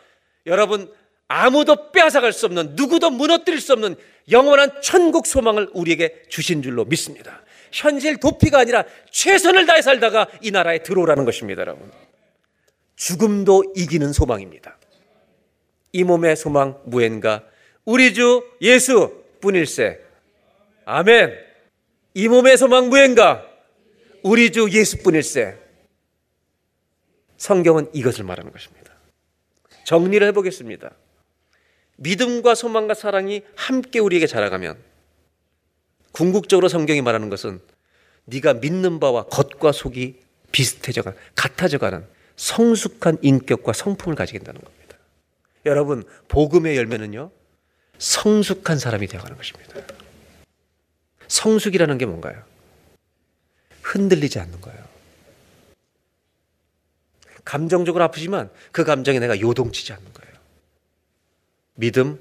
여러분, 0.46 0.92
아무도 1.28 1.92
빼앗아갈 1.92 2.34
수 2.34 2.46
없는, 2.46 2.76
누구도 2.76 3.10
무너뜨릴 3.10 3.62
수 3.62 3.74
없는 3.74 3.96
영원한 4.32 4.82
천국 4.82 5.26
소망을 5.26 5.70
우리에게 5.74 6.24
주신 6.28 6.62
줄로 6.62 6.86
믿습니다. 6.86 7.42
현실 7.72 8.18
도피가 8.18 8.60
아니라 8.60 8.84
최선을 9.12 9.66
다해 9.66 9.82
살다가 9.82 10.28
이 10.42 10.52
나라에 10.52 10.80
들어오라는 10.80 11.24
것입니다, 11.24 11.62
여러분. 11.62 11.92
죽음도 12.96 13.64
이기는 13.76 14.12
소망입니다. 14.12 14.78
이 15.94 16.04
몸의 16.04 16.36
소망 16.36 16.80
무엔가 16.86 17.44
우리 17.86 18.14
주 18.14 18.44
예수 18.62 19.24
뿐일세. 19.40 20.02
아멘. 20.86 21.49
이 22.14 22.28
몸의 22.28 22.58
소망 22.58 22.90
무엔가 22.90 23.46
우리 24.24 24.52
주 24.52 24.70
예수 24.72 24.98
뿐일세. 25.04 25.58
성경은 27.38 27.90
이것을 27.94 28.26
말하는 28.26 28.52
것입니다. 28.52 28.94
정리를 29.86 30.26
해보겠습니다. 30.28 30.92
믿음과 31.98 32.56
소망과 32.56 32.94
사랑이 32.94 33.44
함께 33.56 34.00
우리에게 34.00 34.28
자라가면 34.28 34.78
궁극적으로 36.12 36.68
성경이 36.68 37.02
말하는 37.02 37.30
것은 37.30 37.62
네가 38.26 38.56
믿는 38.56 39.00
바와 39.00 39.26
겉과 39.26 39.72
속이 39.72 40.20
비슷해져가 40.52 41.14
같아져가는 41.36 42.06
성숙한 42.36 43.18
인격과 43.22 43.74
성품을 43.74 44.16
가지게 44.16 44.40
된다는 44.40 44.62
겁니다. 44.62 44.98
여러분, 45.66 46.04
복음의 46.28 46.78
열매는요, 46.78 47.32
성숙한 47.98 48.80
사람이 48.80 49.08
되어가는 49.08 49.36
것입니다. 49.38 49.76
성숙이라는 51.30 51.98
게 51.98 52.06
뭔가요? 52.06 52.44
흔들리지 53.82 54.40
않는 54.40 54.60
거예요. 54.62 54.90
감정적으로 57.46 58.04
아프지만 58.04 58.50
그 58.72 58.84
감정에 58.84 59.20
내가 59.20 59.40
요동치지 59.40 59.94
않는 59.94 60.14
거예요. 60.14 60.34
믿음, 61.76 62.20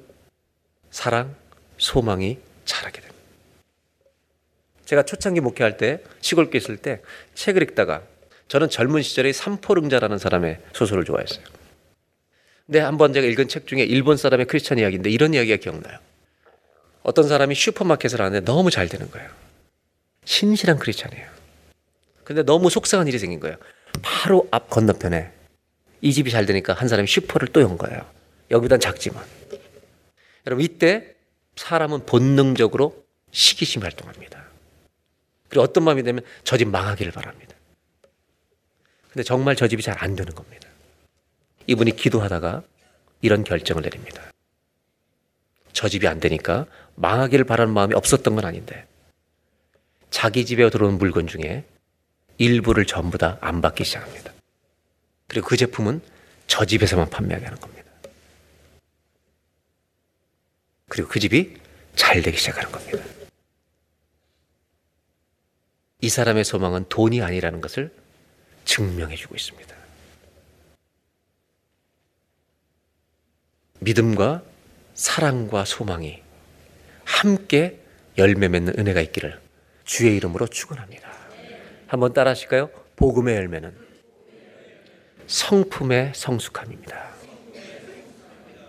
사랑, 0.90 1.34
소망이 1.76 2.38
자라게 2.64 3.00
됩니다. 3.00 3.18
제가 4.86 5.02
초창기 5.02 5.40
목회할 5.40 5.76
때 5.76 6.02
시골 6.20 6.50
교 6.50 6.56
있을 6.56 6.76
때 6.78 7.02
책을 7.34 7.62
읽다가 7.62 8.02
저는 8.46 8.70
젊은 8.70 9.02
시절에 9.02 9.32
삼포릉자라는 9.32 10.16
사람의 10.18 10.60
소설을 10.72 11.04
좋아했어요. 11.04 11.44
근데 12.64 12.80
한 12.80 12.96
번 12.96 13.12
제가 13.12 13.26
읽은 13.26 13.48
책 13.48 13.66
중에 13.66 13.82
일본 13.82 14.16
사람의 14.16 14.46
크리스천 14.46 14.78
이야기인데 14.78 15.10
이런 15.10 15.34
이야기가 15.34 15.56
기억나요. 15.56 15.98
어떤 17.08 17.26
사람이 17.26 17.54
슈퍼마켓을 17.54 18.20
하는데 18.20 18.44
너무 18.44 18.70
잘 18.70 18.86
되는 18.86 19.10
거예요. 19.10 19.30
신실한 20.26 20.78
크리스천이에요. 20.78 21.26
근데 22.22 22.42
너무 22.42 22.68
속상한 22.68 23.08
일이 23.08 23.18
생긴 23.18 23.40
거예요. 23.40 23.56
바로 24.02 24.46
앞 24.50 24.68
건너편에 24.68 25.32
이 26.02 26.12
집이 26.12 26.30
잘 26.30 26.44
되니까 26.44 26.74
한 26.74 26.86
사람이 26.86 27.08
슈퍼를 27.08 27.48
또 27.48 27.62
연 27.62 27.78
거예요. 27.78 28.04
여기보단 28.50 28.78
작지만. 28.78 29.24
여러분 30.46 30.62
이때 30.62 31.14
사람은 31.56 32.04
본능적으로 32.04 33.02
시기심 33.30 33.82
활동합니다. 33.84 34.44
그리고 35.48 35.62
어떤 35.62 35.84
마음이 35.84 36.02
되면 36.02 36.22
저 36.44 36.58
집 36.58 36.68
망하기를 36.68 37.10
바랍니다. 37.12 37.56
근데 39.10 39.22
정말 39.22 39.56
저 39.56 39.66
집이 39.66 39.82
잘 39.82 39.96
안 39.98 40.14
되는 40.14 40.34
겁니다. 40.34 40.68
이분이 41.68 41.96
기도하다가 41.96 42.62
이런 43.22 43.44
결정을 43.44 43.82
내립니다. 43.82 44.30
저 45.72 45.88
집이 45.88 46.06
안 46.06 46.20
되니까 46.20 46.66
망하기를 46.98 47.44
바라는 47.44 47.72
마음이 47.72 47.94
없었던 47.94 48.34
건 48.34 48.44
아닌데 48.44 48.86
자기 50.10 50.44
집에 50.44 50.68
들어온 50.70 50.98
물건 50.98 51.26
중에 51.26 51.64
일부를 52.38 52.86
전부 52.86 53.18
다 53.18 53.38
안 53.40 53.60
받기 53.60 53.84
시작합니다. 53.84 54.32
그리고 55.26 55.48
그 55.48 55.56
제품은 55.56 56.00
저 56.46 56.64
집에서만 56.64 57.10
판매하게 57.10 57.44
하는 57.44 57.60
겁니다. 57.60 57.84
그리고 60.88 61.08
그 61.08 61.20
집이 61.20 61.56
잘 61.94 62.22
되기 62.22 62.36
시작하는 62.36 62.72
겁니다. 62.72 63.04
이 66.00 66.08
사람의 66.08 66.44
소망은 66.44 66.86
돈이 66.88 67.22
아니라는 67.22 67.60
것을 67.60 67.94
증명해 68.64 69.16
주고 69.16 69.34
있습니다. 69.34 69.74
믿음과 73.80 74.42
사랑과 74.94 75.64
소망이 75.64 76.22
함께 77.08 77.80
열매 78.18 78.48
맺는 78.48 78.78
은혜가 78.78 79.00
있기를 79.00 79.40
주의 79.84 80.14
이름으로 80.16 80.46
축원합니다. 80.46 81.08
한번 81.86 82.12
따라 82.12 82.30
하실까요? 82.30 82.70
복음의 82.96 83.34
열매는 83.34 83.74
성품의 85.26 86.12
성숙함입니다. 86.14 87.08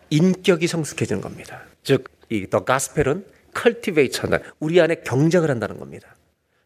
인격이 0.09 0.67
성숙해지는 0.67 1.21
겁니다. 1.21 1.65
즉, 1.83 2.09
이 2.29 2.47
The 2.47 2.65
Gospel은 2.65 3.25
cultivate 3.55 4.21
한다. 4.21 4.39
우리 4.59 4.81
안에 4.81 4.95
경작을 5.05 5.49
한다는 5.49 5.77
겁니다. 5.77 6.15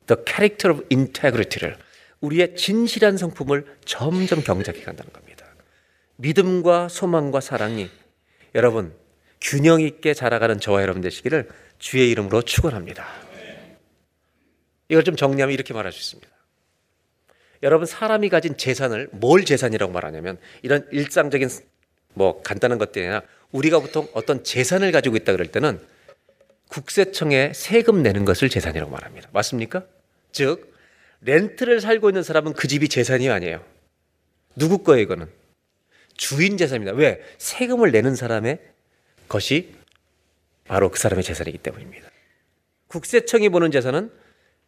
The 0.07 0.23
character 0.25 0.77
of 0.77 0.87
integrity를 0.93 1.77
우리의 2.21 2.55
진실한 2.55 3.17
성품을 3.17 3.65
점점 3.83 4.41
경작해 4.41 4.83
간다는 4.83 5.11
겁니다. 5.11 5.45
믿음과 6.17 6.87
소망과 6.87 7.41
사랑이 7.41 7.89
여러분 8.55 8.93
균형 9.43 9.81
있게 9.81 10.13
자라가는 10.13 10.59
저와 10.61 10.81
여러분 10.81 11.01
되시기를 11.01 11.49
주의 11.83 12.09
이름으로 12.11 12.43
축원합니다. 12.43 13.05
이걸 14.87 15.03
좀 15.03 15.17
정리하면 15.17 15.53
이렇게 15.53 15.73
말할 15.73 15.91
수 15.91 15.99
있습니다. 15.99 16.31
여러분 17.61 17.85
사람이 17.85 18.29
가진 18.29 18.55
재산을 18.55 19.09
뭘 19.11 19.43
재산이라고 19.43 19.91
말하냐면 19.91 20.37
이런 20.61 20.87
일상적인 20.93 21.49
뭐 22.13 22.41
간단한 22.41 22.77
것들이 22.77 23.05
아니라 23.05 23.23
우리가 23.51 23.81
보통 23.81 24.07
어떤 24.13 24.45
재산을 24.45 24.93
가지고 24.93 25.17
있다 25.17 25.33
그럴 25.33 25.47
때는 25.47 25.77
국세청에 26.69 27.51
세금 27.53 28.01
내는 28.01 28.23
것을 28.23 28.47
재산이라고 28.47 28.89
말합니다. 28.89 29.29
맞습니까? 29.33 29.83
즉 30.31 30.73
렌트를 31.19 31.81
살고 31.81 32.09
있는 32.09 32.23
사람은 32.23 32.53
그 32.53 32.69
집이 32.69 32.87
재산이 32.87 33.29
아니에요. 33.29 33.61
누구 34.55 34.83
거예요, 34.83 35.01
이거는? 35.01 35.27
주인 36.15 36.55
재산입니다. 36.55 36.95
왜? 36.95 37.21
세금을 37.39 37.91
내는 37.91 38.15
사람의 38.15 38.59
것이 39.27 39.82
바로 40.65 40.89
그 40.89 40.99
사람의 40.99 41.23
재산이기 41.23 41.57
때문입니다. 41.59 42.09
국세청이 42.87 43.49
보는 43.49 43.71
재산은 43.71 44.11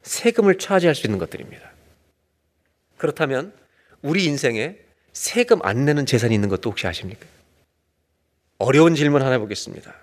세금을 0.02 0.58
차지할 0.58 0.96
수 0.96 1.08
있는 1.08 1.20
것들입니다. 1.20 1.72
그렇다면 2.98 3.54
우리 4.02 4.26
인생에 4.26 4.78
세금 5.14 5.60
안 5.64 5.86
내는 5.86 6.06
재산이 6.06 6.34
있는 6.34 6.50
것도 6.50 6.70
혹시 6.70 6.88
아십니까? 6.88 7.26
어려운 8.58 8.96
질문 8.96 9.22
하나 9.22 9.34
해보겠습니다. 9.34 9.96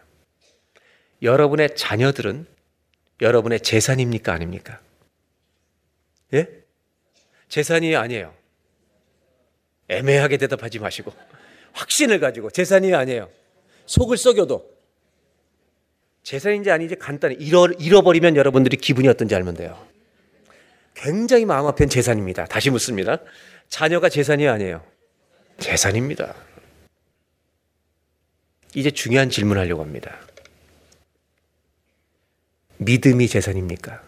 여러분의 1.23 1.77
자녀들은 1.77 2.47
여러분의 3.21 3.61
재산입니까? 3.61 4.33
아닙니까? 4.33 4.81
예? 6.35 6.49
재산이 7.49 7.95
아니에요. 7.95 8.35
애매하게 9.89 10.39
대답하지 10.39 10.79
마시고 10.79 11.13
확신을 11.73 12.19
가지고 12.19 12.51
재산이 12.51 12.95
아니에요. 12.95 13.31
속을 13.87 14.17
썩여도 14.17 14.73
재산인지 16.23 16.71
아닌지 16.71 16.95
간단히 16.97 17.35
잃어, 17.35 17.67
잃어버리면 17.67 18.37
여러분들이 18.37 18.77
기분이 18.77 19.09
어떤지 19.09 19.35
알면 19.35 19.55
돼요. 19.55 19.87
굉장히 20.95 21.45
마음 21.45 21.67
아픈 21.67 21.89
재산입니다. 21.89 22.47
다시 22.47 22.71
묻습니다. 22.71 23.19
자녀가 23.69 24.09
재산이 24.09 24.47
아니에요. 24.47 24.85
재산입니다. 25.59 26.35
이제 28.75 28.91
중요한 28.91 29.31
질문 29.31 29.59
하려고 29.59 29.83
합니다. 29.83 30.19
믿음이 32.79 33.29
재산입니까? 33.29 34.03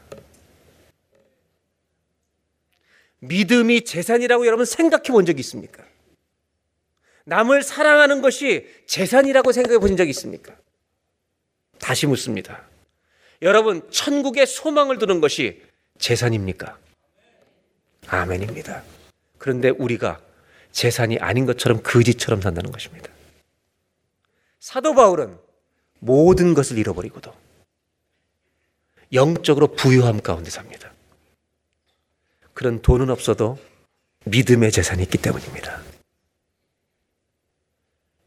믿음이 3.21 3.85
재산이라고 3.85 4.47
여러분 4.47 4.67
생각해 4.67 5.05
본 5.05 5.25
적이 5.25 5.41
있습니까? 5.41 5.83
남을 7.25 7.63
사랑하는 7.63 8.21
것이 8.21 8.67
재산이라고 8.87 9.53
생각해 9.53 9.79
본 9.79 9.97
적이 9.97 10.11
있습니까? 10.11 10.55
다시 11.85 12.07
묻습니다. 12.07 12.63
여러분, 13.43 13.87
천국의 13.91 14.47
소망을 14.47 14.97
두는 14.97 15.21
것이 15.21 15.63
재산입니까? 15.99 16.79
아멘입니다. 18.07 18.83
그런데 19.37 19.69
우리가 19.69 20.19
재산이 20.73 21.19
아닌 21.19 21.45
것처럼 21.45 21.83
거지처럼 21.83 22.41
산다는 22.41 22.73
것입니다. 22.73 23.11
사도 24.61 24.95
바울은 24.95 25.37
모든 25.99 26.55
것을 26.55 26.79
잃어버리고도 26.79 27.35
영적으로 29.13 29.67
부유함 29.75 30.23
가운데 30.23 30.49
삽니다. 30.49 30.91
그런 32.55 32.81
돈은 32.81 33.11
없어도 33.11 33.59
믿음의 34.25 34.73
재산이 34.73 35.03
있기 35.03 35.19
때문입니다. 35.19 35.83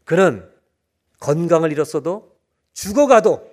그는 0.05 0.47
건강을 1.19 1.71
잃었어도 1.71 2.37
죽어가도 2.77 3.46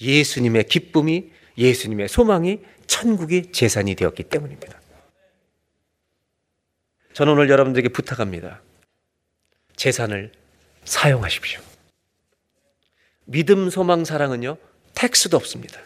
예수님의 0.00 0.64
기쁨이 0.64 1.30
예수님의 1.56 2.08
소망이 2.08 2.60
천국의 2.86 3.52
재산이 3.52 3.94
되었기 3.94 4.24
때문입니다. 4.24 4.80
저는 7.12 7.32
오늘 7.34 7.48
여러분들에게 7.48 7.90
부탁합니다. 7.90 8.60
재산을 9.76 10.32
사용하십시오. 10.84 11.60
믿음, 13.26 13.70
소망, 13.70 14.04
사랑은요, 14.04 14.56
텍스도 14.94 15.36
없습니다. 15.36 15.80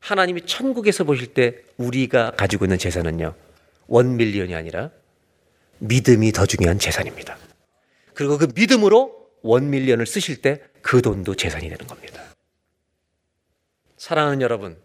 하나님이 0.00 0.42
천국에서 0.46 1.04
보실 1.04 1.34
때 1.34 1.62
우리가 1.76 2.32
가지고 2.32 2.64
있는 2.64 2.78
재산은요, 2.78 3.34
원 3.86 4.16
밀리언이 4.16 4.54
아니라 4.54 4.90
믿음이 5.78 6.32
더 6.32 6.46
중요한 6.46 6.78
재산입니다. 6.78 7.38
그리고 8.14 8.38
그 8.38 8.48
믿음으로 8.54 9.30
원 9.42 9.70
밀리언을 9.70 10.06
쓰실 10.06 10.40
때 10.40 10.62
그 10.84 11.00
돈도 11.00 11.34
재산이 11.34 11.68
되는 11.70 11.86
겁니다. 11.86 12.22
사랑하는 14.04 14.42
여러분, 14.42 14.76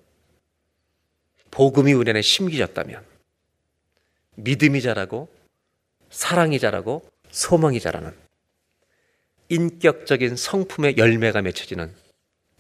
복음이 1.52 1.92
우리 1.92 2.10
안에 2.10 2.22
심기졌다면 2.22 3.04
믿음이 4.38 4.82
자라고 4.82 5.28
사랑이 6.10 6.58
자라고 6.58 7.06
소망이 7.30 7.82
자라는 7.82 8.14
인격적인 9.50 10.38
성품의 10.38 10.96
열매가 10.98 11.42
맺혀지는 11.42 11.94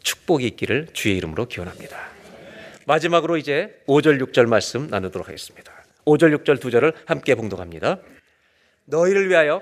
축복이 0.03 0.45
있기를 0.47 0.89
주의 0.91 1.16
이름으로 1.16 1.45
기원합니다. 1.45 1.97
마지막으로 2.86 3.38
이제 3.38 3.82
5절 3.88 4.22
6절 4.22 4.45
말씀 4.47 4.88
나누도록 4.88 5.30
하겠습니다. 5.30 5.72
5절 6.03 6.43
6절 6.43 6.60
두 6.60 6.72
절을 6.72 6.91
함께 7.05 7.36
봉독합니다. 7.36 7.99
너희를 8.84 9.30
위하여 9.30 9.62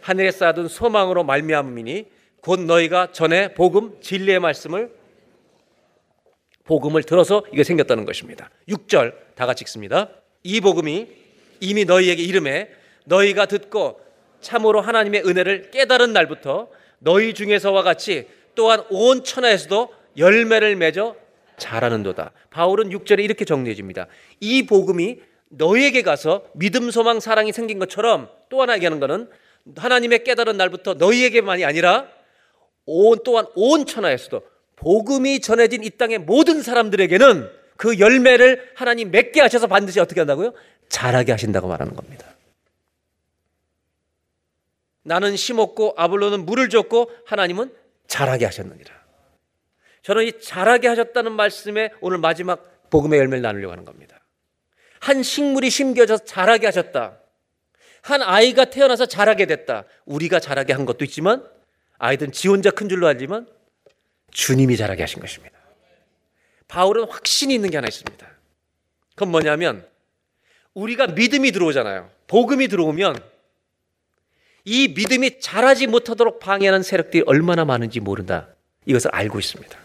하늘에 0.00 0.30
쌓아둔 0.30 0.68
소망으로 0.68 1.24
말미암음이니 1.24 2.10
곧 2.40 2.60
너희가 2.60 3.12
전에 3.12 3.52
복음 3.52 4.00
진리의 4.00 4.40
말씀을 4.40 5.01
복음을 6.64 7.02
들어서 7.02 7.42
이게 7.52 7.64
생겼다는 7.64 8.04
것입니다. 8.04 8.50
6절 8.68 9.14
다 9.34 9.46
같이 9.46 9.62
읽습니다. 9.62 10.10
이 10.42 10.60
복음이 10.60 11.08
이미 11.60 11.84
너희에게 11.84 12.22
이름에 12.22 12.70
너희가 13.04 13.46
듣고 13.46 14.00
참으로 14.40 14.80
하나님의 14.80 15.22
은혜를 15.26 15.70
깨달은 15.70 16.12
날부터 16.12 16.68
너희 16.98 17.34
중에서와 17.34 17.82
같이 17.82 18.28
또한 18.54 18.84
온 18.90 19.24
천하에서도 19.24 19.92
열매를 20.16 20.76
맺어 20.76 21.16
자라는도다. 21.56 22.32
바울은 22.50 22.90
6절에 22.90 23.22
이렇게 23.22 23.44
정리해 23.44 23.74
줍니다. 23.74 24.06
이 24.40 24.66
복음이 24.66 25.20
너희에게 25.48 26.02
가서 26.02 26.44
믿음, 26.54 26.90
소망, 26.90 27.20
사랑이 27.20 27.52
생긴 27.52 27.78
것처럼 27.78 28.28
또 28.48 28.62
하나 28.62 28.74
얘기하는 28.74 29.00
것은 29.00 29.28
하나님의 29.76 30.24
깨달은 30.24 30.56
날부터 30.56 30.94
너희에게만이 30.94 31.64
아니라 31.64 32.08
온 32.84 33.18
또한 33.24 33.46
온 33.54 33.86
천하에서도 33.86 34.42
복음이 34.82 35.40
전해진 35.40 35.84
이 35.84 35.90
땅의 35.90 36.18
모든 36.18 36.60
사람들에게는 36.60 37.48
그 37.76 37.98
열매를 37.98 38.72
하나님 38.74 39.10
맺게 39.10 39.40
하셔서 39.40 39.68
반드시 39.68 40.00
어떻게 40.00 40.20
한다고요? 40.20 40.52
자라게 40.88 41.32
하신다고 41.32 41.68
말하는 41.68 41.94
겁니다. 41.94 42.26
나는 45.04 45.36
심었고 45.36 45.94
아볼로는 45.96 46.44
물을 46.44 46.68
줬고 46.68 47.10
하나님은 47.24 47.72
자라게 48.08 48.44
하셨느니라. 48.44 48.92
저는 50.02 50.24
이 50.24 50.40
자라게 50.40 50.88
하셨다는 50.88 51.32
말씀에 51.32 51.92
오늘 52.00 52.18
마지막 52.18 52.90
복음의 52.90 53.18
열매를 53.20 53.40
나누려고 53.42 53.72
하는 53.72 53.84
겁니다. 53.84 54.20
한 55.00 55.22
식물이 55.22 55.70
심겨져서 55.70 56.24
자라게 56.24 56.66
하셨다. 56.66 57.18
한 58.02 58.20
아이가 58.22 58.66
태어나서 58.66 59.06
자라게 59.06 59.46
됐다. 59.46 59.84
우리가 60.04 60.40
자라게 60.40 60.72
한 60.72 60.84
것도 60.84 61.04
있지만 61.04 61.48
아이들은 61.98 62.32
지 62.32 62.48
혼자 62.48 62.70
큰 62.70 62.88
줄로 62.88 63.06
알지만 63.06 63.46
주님이 64.32 64.76
자라게 64.76 65.02
하신 65.02 65.20
것입니다. 65.20 65.56
바울은 66.68 67.04
확신이 67.08 67.54
있는 67.54 67.70
게 67.70 67.76
하나 67.76 67.88
있습니다. 67.88 68.26
그건 69.10 69.30
뭐냐면 69.30 69.86
우리가 70.74 71.08
믿음이 71.08 71.52
들어오잖아요. 71.52 72.10
복음이 72.26 72.68
들어오면 72.68 73.22
이 74.64 74.88
믿음이 74.88 75.40
자라지 75.40 75.86
못하도록 75.86 76.40
방해하는 76.40 76.82
세력들이 76.82 77.24
얼마나 77.26 77.64
많은지 77.64 78.00
모른다. 78.00 78.48
이것을 78.86 79.10
알고 79.14 79.38
있습니다. 79.38 79.78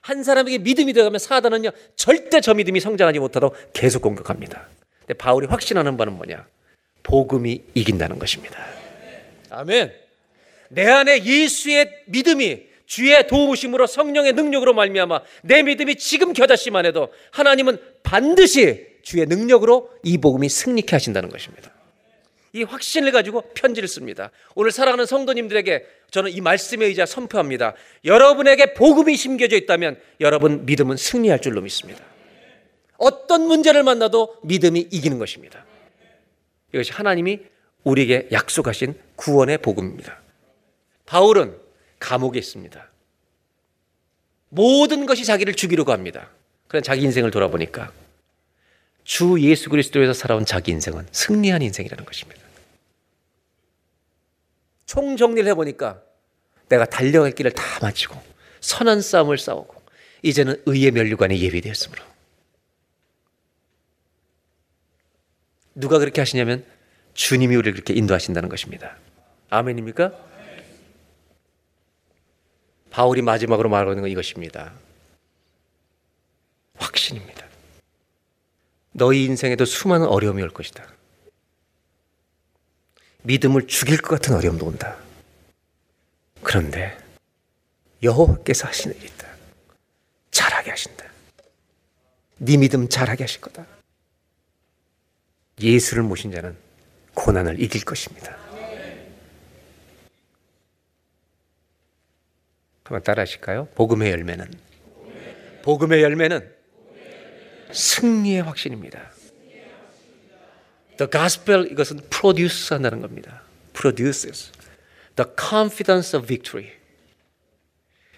한 0.00 0.22
사람에게 0.22 0.58
믿음이 0.58 0.92
들어가면 0.94 1.18
사단은요, 1.18 1.70
절대 1.96 2.40
저 2.40 2.54
믿음이 2.54 2.80
성장하지 2.80 3.18
못하도록 3.18 3.54
계속 3.74 4.00
공격합니다. 4.00 4.66
근데 5.00 5.14
바울이 5.14 5.46
확신하는 5.46 5.96
바는 5.96 6.14
뭐냐? 6.14 6.46
복음이 7.02 7.62
이긴다는 7.74 8.18
것입니다. 8.18 8.58
아멘. 9.50 9.92
내 10.70 10.86
안에 10.86 11.24
예수의 11.24 12.04
믿음이 12.06 12.69
주의 12.90 13.24
도우심으로 13.28 13.86
성령의 13.86 14.32
능력으로 14.32 14.74
말미암아 14.74 15.20
내 15.44 15.62
믿음이 15.62 15.94
지금 15.94 16.32
겨자씨만 16.32 16.86
해도 16.86 17.12
하나님은 17.30 17.78
반드시 18.02 18.84
주의 19.02 19.24
능력으로 19.26 19.92
이 20.02 20.18
복음이 20.18 20.48
승리케 20.48 20.96
하신다는 20.96 21.28
것입니다. 21.28 21.70
이 22.52 22.64
확신을 22.64 23.12
가지고 23.12 23.42
편지를 23.54 23.88
씁니다. 23.88 24.32
오늘 24.56 24.72
사랑하는 24.72 25.06
성도님들에게 25.06 25.86
저는 26.10 26.32
이 26.32 26.40
말씀에 26.40 26.84
의자 26.84 27.06
선포합니다. 27.06 27.74
여러분에게 28.04 28.74
복음이 28.74 29.14
심겨져 29.14 29.54
있다면 29.54 29.96
여러분 30.18 30.66
믿음은 30.66 30.96
승리할 30.96 31.40
줄로 31.40 31.60
믿습니다. 31.60 32.02
어떤 32.96 33.46
문제를 33.46 33.84
만나도 33.84 34.38
믿음이 34.42 34.88
이기는 34.90 35.16
것입니다. 35.20 35.64
이것이 36.74 36.90
하나님이 36.90 37.38
우리에게 37.84 38.30
약속하신 38.32 38.94
구원의 39.14 39.58
복음입니다. 39.58 40.20
바울은 41.06 41.59
감옥에 42.00 42.38
있습니다. 42.38 42.90
모든 44.48 45.06
것이 45.06 45.24
자기를 45.24 45.54
죽이려고 45.54 45.92
합니다. 45.92 46.28
그런 46.66 46.82
자기 46.82 47.02
인생을 47.02 47.30
돌아보니까 47.30 47.92
주 49.04 49.40
예수 49.40 49.70
그리스도에서 49.70 50.12
살아온 50.12 50.44
자기 50.44 50.72
인생은 50.72 51.06
승리한 51.12 51.62
인생이라는 51.62 52.04
것입니다. 52.04 52.40
총 54.86 55.16
정리를 55.16 55.48
해보니까 55.50 56.02
내가 56.68 56.84
달려갈 56.84 57.32
길을 57.32 57.52
다 57.52 57.62
마치고 57.80 58.20
선한 58.60 59.02
싸움을 59.02 59.38
싸우고 59.38 59.80
이제는 60.22 60.60
의의 60.66 60.90
면류관에 60.90 61.38
예비되었으므로 61.38 62.02
누가 65.74 65.98
그렇게 65.98 66.20
하시냐면 66.20 66.64
주님이 67.14 67.56
우리를 67.56 67.72
그렇게 67.72 67.94
인도하신다는 67.94 68.48
것입니다. 68.48 68.96
아멘입니까? 69.48 70.29
바울이 72.90 73.22
마지막으로 73.22 73.68
말하는 73.68 74.02
건 74.02 74.10
이것입니다. 74.10 74.72
확신입니다. 76.74 77.46
너희 78.92 79.24
인생에도 79.24 79.64
수많은 79.64 80.06
어려움이 80.06 80.42
올 80.42 80.50
것이다. 80.50 80.86
믿음을 83.22 83.66
죽일 83.66 84.00
것 84.00 84.10
같은 84.10 84.34
어려움도 84.34 84.66
온다. 84.66 84.96
그런데 86.42 86.98
여호와께서 88.02 88.66
하시는 88.66 88.96
일이 88.96 89.06
있다. 89.06 89.28
잘하게 90.30 90.70
하신다. 90.70 91.04
네 92.38 92.56
믿음 92.56 92.88
잘하게 92.88 93.24
하실 93.24 93.40
거다. 93.40 93.66
예수를 95.60 96.02
모신 96.02 96.32
자는 96.32 96.56
고난을 97.14 97.60
이길 97.62 97.84
것입니다. 97.84 98.39
한번 102.90 103.04
따라 103.04 103.22
하실까요? 103.22 103.68
복음의 103.76 104.10
열매는 104.10 104.50
복음의 105.62 106.02
열매는 106.02 106.52
승리의 107.72 108.42
확신입니다. 108.42 109.12
The 110.98 111.08
gospel 111.10 111.70
이것은 111.70 112.00
produce 112.10 112.74
한다는 112.74 113.00
겁니다. 113.00 113.42
produces 113.72 114.50
the 115.14 115.30
confidence 115.38 116.18
of 116.18 116.26
victory. 116.26 116.72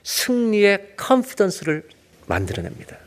승리의 0.05 0.97
confidence를 0.99 1.89
만들어냅니다. 2.27 2.99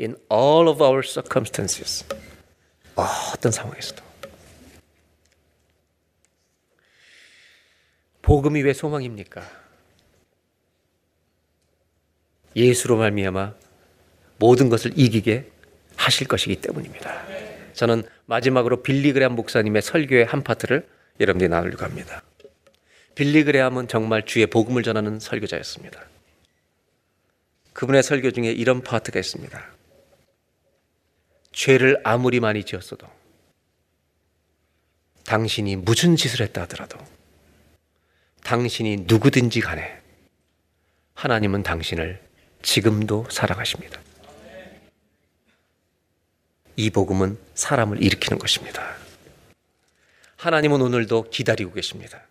In 0.00 0.16
all 0.30 0.68
of 0.68 0.82
our 0.82 1.06
circumstances. 1.06 2.04
어떤 2.96 3.52
상황에서도. 3.52 4.02
복음이 8.22 8.62
왜 8.62 8.72
소망입니까? 8.72 9.61
예수로 12.56 12.96
말미암아 12.96 13.54
모든 14.38 14.68
것을 14.68 14.92
이기게 14.96 15.50
하실 15.96 16.26
것이기 16.26 16.56
때문입니다. 16.56 17.24
저는 17.74 18.02
마지막으로 18.26 18.82
빌리그레암 18.82 19.34
목사님의 19.34 19.82
설교의 19.82 20.24
한 20.24 20.42
파트를 20.42 20.88
여러분들이 21.20 21.48
나누려고 21.48 21.84
합니다. 21.84 22.22
빌리그레암은 23.14 23.88
정말 23.88 24.24
주의 24.24 24.46
복음을 24.46 24.82
전하는 24.82 25.20
설교자였습니다. 25.20 26.00
그분의 27.72 28.02
설교 28.02 28.32
중에 28.32 28.50
이런 28.50 28.82
파트가 28.82 29.18
있습니다. 29.18 29.62
죄를 31.52 32.00
아무리 32.04 32.40
많이 32.40 32.64
지었어도 32.64 33.06
당신이 35.24 35.76
무슨 35.76 36.16
짓을 36.16 36.40
했다 36.40 36.62
하더라도 36.62 36.98
당신이 38.42 39.04
누구든지 39.06 39.60
간에 39.60 40.00
하나님은 41.14 41.62
당신을 41.62 42.20
지금도 42.62 43.26
사랑하십니다. 43.30 44.00
이 46.76 46.90
복음은 46.90 47.38
사람을 47.54 48.02
일으키는 48.02 48.38
것입니다. 48.38 48.96
하나님은 50.36 50.80
오늘도 50.80 51.30
기다리고 51.30 51.72
계십니다. 51.72 52.22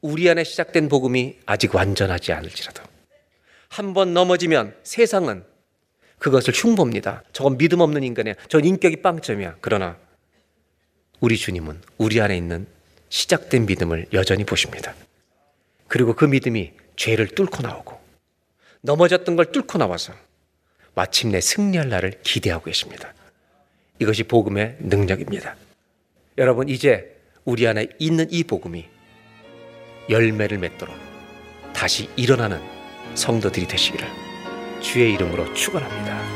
우리 0.00 0.28
안에 0.28 0.44
시작된 0.44 0.88
복음이 0.88 1.38
아직 1.46 1.74
완전하지 1.74 2.32
않을지라도 2.32 2.82
한 3.68 3.92
번 3.92 4.14
넘어지면 4.14 4.74
세상은 4.84 5.44
그것을 6.18 6.54
흉보입니다. 6.54 7.22
저건 7.32 7.58
믿음 7.58 7.80
없는 7.80 8.02
인간이야. 8.02 8.34
저 8.48 8.58
인격이 8.58 9.02
빵점이야. 9.02 9.56
그러나 9.60 9.98
우리 11.20 11.36
주님은 11.36 11.82
우리 11.98 12.20
안에 12.20 12.36
있는 12.36 12.66
시작된 13.10 13.66
믿음을 13.66 14.06
여전히 14.12 14.44
보십니다. 14.44 14.94
그리고 15.88 16.14
그 16.14 16.24
믿음이 16.24 16.72
죄를 16.96 17.28
뚫고 17.28 17.62
나오고 17.62 18.00
넘어졌던 18.86 19.36
걸 19.36 19.52
뚫고 19.52 19.78
나와서 19.78 20.14
마침내 20.94 21.40
승리할 21.40 21.88
날을 21.88 22.20
기대하고 22.22 22.66
계십니다. 22.66 23.12
이것이 23.98 24.22
복음의 24.22 24.76
능력입니다. 24.80 25.56
여러분, 26.38 26.68
이제 26.68 27.20
우리 27.44 27.66
안에 27.66 27.88
있는 27.98 28.26
이 28.30 28.44
복음이 28.44 28.86
열매를 30.08 30.58
맺도록 30.58 30.94
다시 31.74 32.08
일어나는 32.16 32.60
성도들이 33.14 33.66
되시기를 33.66 34.06
주의 34.80 35.12
이름으로 35.14 35.52
축원합니다. 35.54 36.35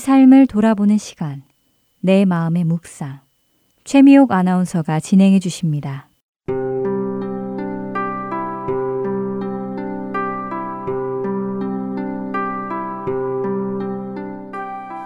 삶을 0.00 0.48
돌아보는 0.48 0.98
시간, 0.98 1.42
내 2.00 2.24
마음의 2.24 2.64
묵상. 2.64 3.20
최미옥 3.84 4.32
아나운서가 4.32 4.98
진행해 4.98 5.38
주십니다. 5.38 6.08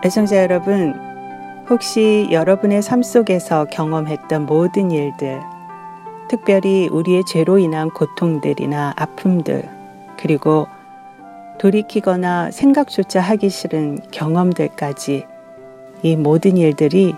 애청자 0.05 0.37
여러분, 0.43 0.95
혹시 1.69 2.29
여러분의 2.31 2.83
삶 2.83 3.03
속에서 3.03 3.65
경험했던 3.67 4.47
모든 4.47 4.91
일들, 4.91 5.41
특별히 6.29 6.89
우리의 6.89 7.25
죄로 7.27 7.59
인한 7.59 7.91
고통들이나 7.91 8.93
아픔들, 8.97 9.69
그리고 10.19 10.67
돌이키거나 11.59 12.51
생각조차 12.51 13.21
하기 13.21 13.49
싫은 13.49 13.99
경험들까지 14.11 15.27
이 16.03 16.17
모든 16.17 16.57
일들이 16.57 17.15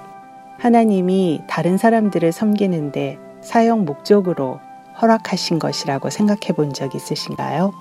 하나님이 0.58 1.42
다른 1.46 1.76
사람들을 1.76 2.30
섬기는데 2.32 3.18
사용 3.40 3.84
목적으로 3.84 4.60
허락하신 5.00 5.58
것이라고 5.58 6.10
생각해 6.10 6.52
본 6.56 6.72
적 6.72 6.94
있으신가요? 6.94 7.72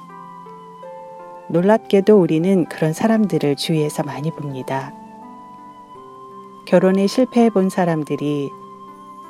놀랍게도 1.50 2.20
우리는 2.20 2.66
그런 2.66 2.92
사람들을 2.94 3.56
주위에서 3.56 4.04
많이 4.04 4.32
봅니다. 4.32 4.94
결혼에 6.66 7.06
실패해 7.08 7.52
본 7.52 7.70
사람들이 7.70 8.50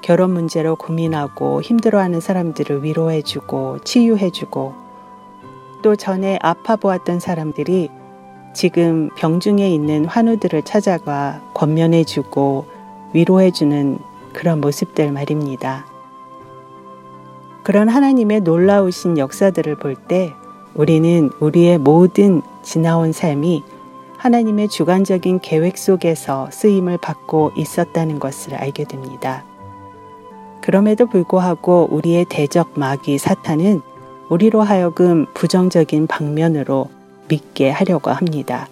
결혼 0.02 0.32
문제로 0.32 0.76
고민하고 0.76 1.62
힘들어하는 1.62 2.22
사람들을 2.22 2.84
위로해주고 2.84 3.80
치유해주고 3.80 4.85
또 5.86 5.96
전에 5.96 6.40
아파 6.42 6.76
보았던 6.78 7.20
사람들이 7.20 7.90
지금 8.56 9.12
병중에 9.18 9.70
있는 9.70 10.06
환우들을 10.06 10.64
찾아가 10.64 11.44
권면해주고 11.54 12.66
위로해주는 13.14 14.00
그런 14.34 14.62
모습들 14.62 15.12
말입니다. 15.12 15.86
그런 17.62 17.88
하나님의 17.88 18.42
놀라우신 18.42 19.20
역사들을 19.20 19.76
볼 19.76 19.96
때 20.08 20.34
우리는 20.74 21.30
우리의 21.40 21.78
모든 21.78 22.42
지나온 22.64 23.12
삶이 23.12 23.64
하나님의 24.18 24.70
주관적인 24.70 25.40
계획 25.42 25.78
속에서 25.78 26.50
쓰임을 26.50 26.98
받고 26.98 27.52
있었다는 27.56 28.18
것을 28.18 28.56
알게 28.56 28.86
됩니다. 28.86 29.46
그럼에도 30.64 31.06
불구하고 31.06 31.90
우리의 31.92 32.26
대적 32.26 32.72
마귀 32.74 33.20
사탄은 33.20 33.84
우리로 34.30 34.62
하여금 34.62 35.26
부정적인 35.34 36.08
방면으로 36.08 36.90
믿게 37.28 37.70
하려고 37.70 38.12
합니다. 38.12 38.68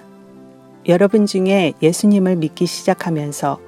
여러분 0.87 1.25
중에 1.25 1.73
예수님을 1.81 2.37
믿기 2.37 2.65
시작하면서 2.65 3.59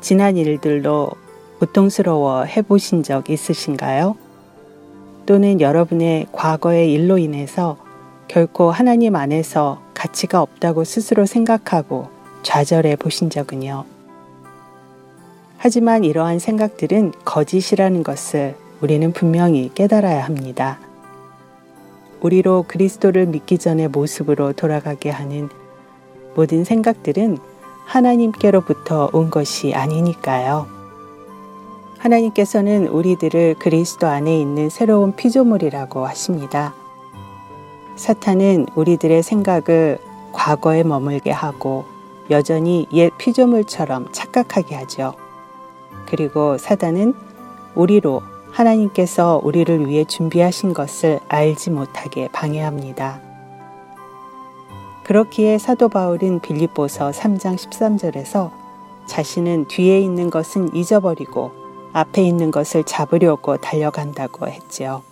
지난 0.00 0.36
일들로 0.36 1.10
고통스러워 1.58 2.44
해보신 2.44 3.02
적 3.02 3.30
있으신가요? 3.30 4.16
또는 5.24 5.60
여러분의 5.60 6.26
과거의 6.32 6.92
일로 6.92 7.18
인해서 7.18 7.78
결코 8.28 8.70
하나님 8.70 9.16
안에서 9.16 9.80
가치가 9.94 10.42
없다고 10.42 10.84
스스로 10.84 11.26
생각하고 11.26 12.08
좌절해 12.42 12.96
보신 12.96 13.30
적은요. 13.30 13.84
하지만 15.56 16.02
이러한 16.02 16.40
생각들은 16.40 17.12
거짓이라는 17.24 18.02
것을 18.02 18.56
우리는 18.80 19.12
분명히 19.12 19.70
깨달아야 19.72 20.24
합니다. 20.24 20.80
우리로 22.22 22.64
그리스도를 22.68 23.26
믿기 23.26 23.58
전의 23.58 23.88
모습으로 23.88 24.52
돌아가게 24.52 25.10
하는 25.10 25.48
모든 26.34 26.64
생각들은 26.64 27.38
하나님께로부터 27.84 29.10
온 29.12 29.28
것이 29.28 29.74
아니니까요. 29.74 30.66
하나님께서는 31.98 32.88
우리들을 32.88 33.56
그리스도 33.58 34.06
안에 34.06 34.40
있는 34.40 34.70
새로운 34.70 35.14
피조물이라고 35.14 36.06
하십니다. 36.06 36.74
사탄은 37.96 38.66
우리들의 38.74 39.22
생각을 39.22 39.98
과거에 40.32 40.82
머물게 40.82 41.30
하고 41.30 41.84
여전히 42.30 42.86
옛 42.92 43.10
피조물처럼 43.18 44.08
착각하게 44.12 44.74
하죠. 44.76 45.14
그리고 46.06 46.56
사단은 46.56 47.14
우리로 47.74 48.22
하나님께서 48.52 49.40
우리를 49.42 49.88
위해 49.88 50.04
준비하신 50.04 50.74
것을 50.74 51.20
알지 51.28 51.70
못하게 51.70 52.28
방해합니다. 52.28 53.20
그렇기에 55.04 55.58
사도 55.58 55.88
바울은 55.88 56.40
빌립보서 56.40 57.10
3장 57.10 57.56
13절에서 57.56 58.50
자신은 59.06 59.66
뒤에 59.68 60.00
있는 60.00 60.30
것은 60.30 60.74
잊어버리고 60.74 61.50
앞에 61.92 62.22
있는 62.22 62.50
것을 62.50 62.84
잡으려고 62.84 63.56
달려간다고 63.56 64.46
했지요. 64.48 65.02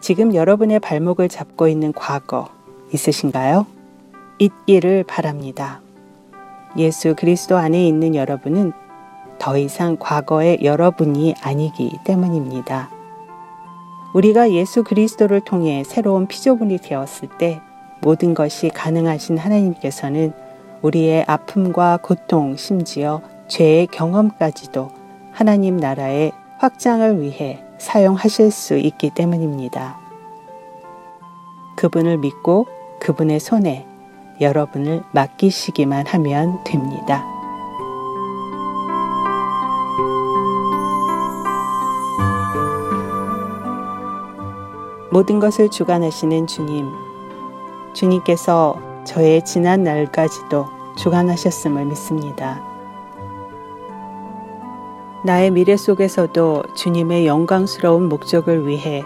지금 0.00 0.34
여러분의 0.34 0.80
발목을 0.80 1.28
잡고 1.28 1.68
있는 1.68 1.92
과거 1.92 2.48
있으신가요? 2.92 3.66
잊기를 4.38 5.04
바랍니다. 5.04 5.80
예수 6.76 7.14
그리스도 7.16 7.56
안에 7.56 7.86
있는 7.86 8.14
여러분은 8.14 8.72
더 9.38 9.58
이상 9.58 9.96
과거의 9.98 10.60
여러분이 10.62 11.34
아니기 11.42 11.98
때문입니다. 12.04 12.90
우리가 14.14 14.52
예수 14.52 14.84
그리스도를 14.84 15.40
통해 15.40 15.82
새로운 15.84 16.26
피조물이 16.26 16.78
되었을 16.78 17.28
때 17.38 17.60
모든 18.00 18.34
것이 18.34 18.68
가능하신 18.68 19.38
하나님께서는 19.38 20.32
우리의 20.82 21.24
아픔과 21.26 21.98
고통, 22.02 22.56
심지어 22.56 23.20
죄의 23.48 23.88
경험까지도 23.88 24.90
하나님 25.32 25.78
나라의 25.78 26.32
확장을 26.58 27.20
위해 27.20 27.64
사용하실 27.78 28.50
수 28.50 28.76
있기 28.76 29.10
때문입니다. 29.10 29.98
그분을 31.76 32.18
믿고 32.18 32.66
그분의 33.00 33.40
손에 33.40 33.86
여러분을 34.40 35.02
맡기시기만 35.12 36.06
하면 36.06 36.62
됩니다. 36.64 37.33
모든 45.14 45.38
것을 45.38 45.68
주관하시는 45.68 46.48
주님, 46.48 46.90
주님께서 47.92 48.80
저의 49.04 49.44
지난 49.44 49.84
날까지도 49.84 50.66
주관하셨음을 50.96 51.84
믿습니다. 51.84 52.60
나의 55.24 55.52
미래 55.52 55.76
속에서도 55.76 56.64
주님의 56.74 57.28
영광스러운 57.28 58.08
목적을 58.08 58.66
위해 58.66 59.04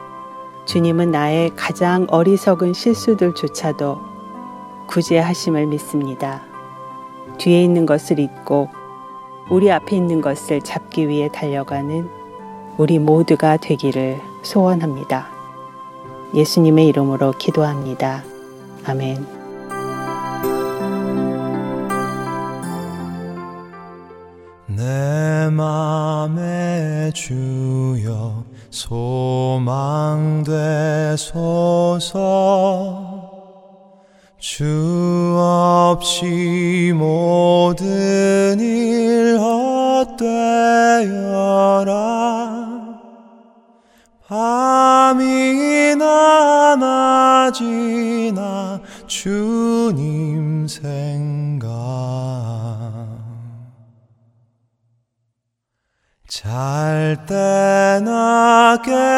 주님은 0.65 1.11
나의 1.11 1.51
가장 1.55 2.07
어리석은 2.09 2.73
실수들조차도 2.73 3.99
구제하심을 4.87 5.67
믿습니다. 5.67 6.41
뒤에 7.37 7.63
있는 7.63 7.85
것을 7.85 8.19
잊고 8.19 8.71
우리 9.51 9.71
앞에 9.71 9.95
있는 9.95 10.23
것을 10.23 10.63
잡기 10.63 11.07
위해 11.07 11.29
달려가는 11.29 12.09
우리 12.79 12.99
모두가 12.99 13.59
되기를 13.59 14.23
소원합니다. 14.41 15.38
예수님의 16.35 16.87
이름으로 16.89 17.33
기도합니다. 17.33 18.25
아멘. 18.85 19.39
내 24.67 25.49
맘에 25.51 27.11
주여 27.13 28.45
소망 28.71 30.45
되소서 30.45 32.19
주 34.39 35.37
없이 35.37 36.48
때 58.83 59.18